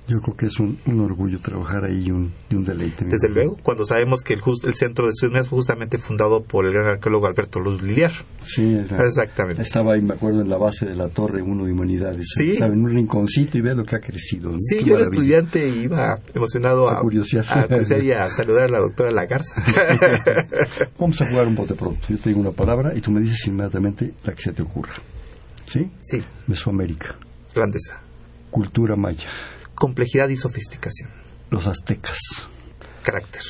[0.09, 3.05] Yo creo que es un, un orgullo trabajar ahí y un, y un deleite.
[3.05, 6.67] Desde luego, cuando sabemos que el, just- el Centro de Estudios fue justamente fundado por
[6.67, 8.11] el gran arqueólogo Alberto Luz Liliar.
[8.43, 9.63] Sí, era- Exactamente.
[9.63, 12.27] Estaba ahí, me acuerdo, en la base de la Torre 1 de Humanidades.
[12.37, 12.51] Sí.
[12.53, 14.51] Estaba en un rinconcito y ve lo que ha crecido.
[14.51, 14.57] ¿no?
[14.59, 17.47] Sí, Qué yo era estudiante y iba emocionado a, A curiosear.
[17.49, 19.63] a curiosear y a saludar a la doctora Lagarza.
[20.99, 22.01] Vamos a jugar un bote pronto.
[22.09, 24.95] Yo te digo una palabra y tú me dices inmediatamente la que se te ocurra.
[25.67, 25.89] ¿Sí?
[26.03, 27.15] sí, Mesoamérica,
[27.55, 28.01] grandeza.
[28.51, 29.29] cultura maya,
[29.87, 31.11] Complejidad y sofisticación.
[31.51, 32.17] los aztecas,
[33.03, 33.43] Carácter.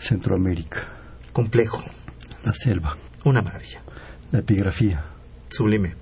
[0.00, 0.88] Centroamérica,
[1.32, 1.84] Complejo.
[2.44, 3.80] la selva, Una maravilla.
[4.32, 5.04] la epigrafía,
[5.48, 5.94] Sublime.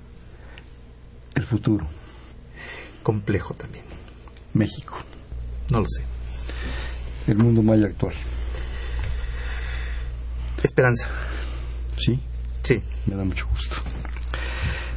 [1.35, 1.87] el futuro,
[3.03, 3.85] Complejo también.
[4.55, 4.97] México,
[5.71, 6.03] No lo sé.
[7.31, 8.15] el mundo maya actual.
[10.63, 11.09] Esperanza.
[11.99, 12.19] ¿Sí?
[12.63, 12.83] Sí.
[13.05, 13.77] Me da mucho gusto.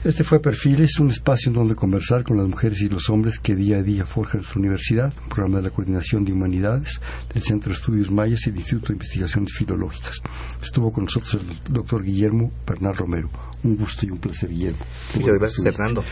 [0.03, 3.55] Este fue Perfiles, un espacio en donde conversar con las mujeres y los hombres que
[3.55, 6.99] día a día forjan su universidad, un programa de la Coordinación de Humanidades
[7.31, 10.19] del Centro de Estudios Mayas y el Instituto de Investigaciones Filológicas.
[10.59, 13.29] Estuvo con nosotros el doctor Guillermo Bernal Romero.
[13.63, 14.79] Un gusto y un placer, Guillermo.
[15.13, 15.63] Muchas gracias.
[15.63, 16.03] Fernando.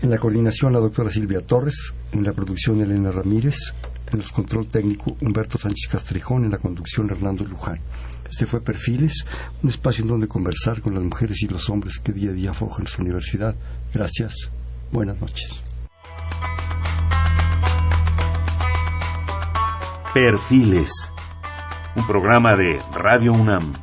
[0.00, 1.92] En la coordinación, la doctora Silvia Torres.
[2.12, 3.74] En la producción, Elena Ramírez.
[4.10, 6.46] En los control técnico, Humberto Sánchez Castrejón.
[6.46, 7.80] En la conducción, Hernando Luján.
[8.30, 9.24] Este fue Perfiles,
[9.62, 12.54] un espacio en donde conversar con las mujeres y los hombres que día a día
[12.54, 13.56] forjan su universidad.
[13.92, 14.50] Gracias.
[14.92, 15.62] Buenas noches.
[20.14, 20.90] Perfiles,
[21.96, 23.74] un programa de Radio UNAM.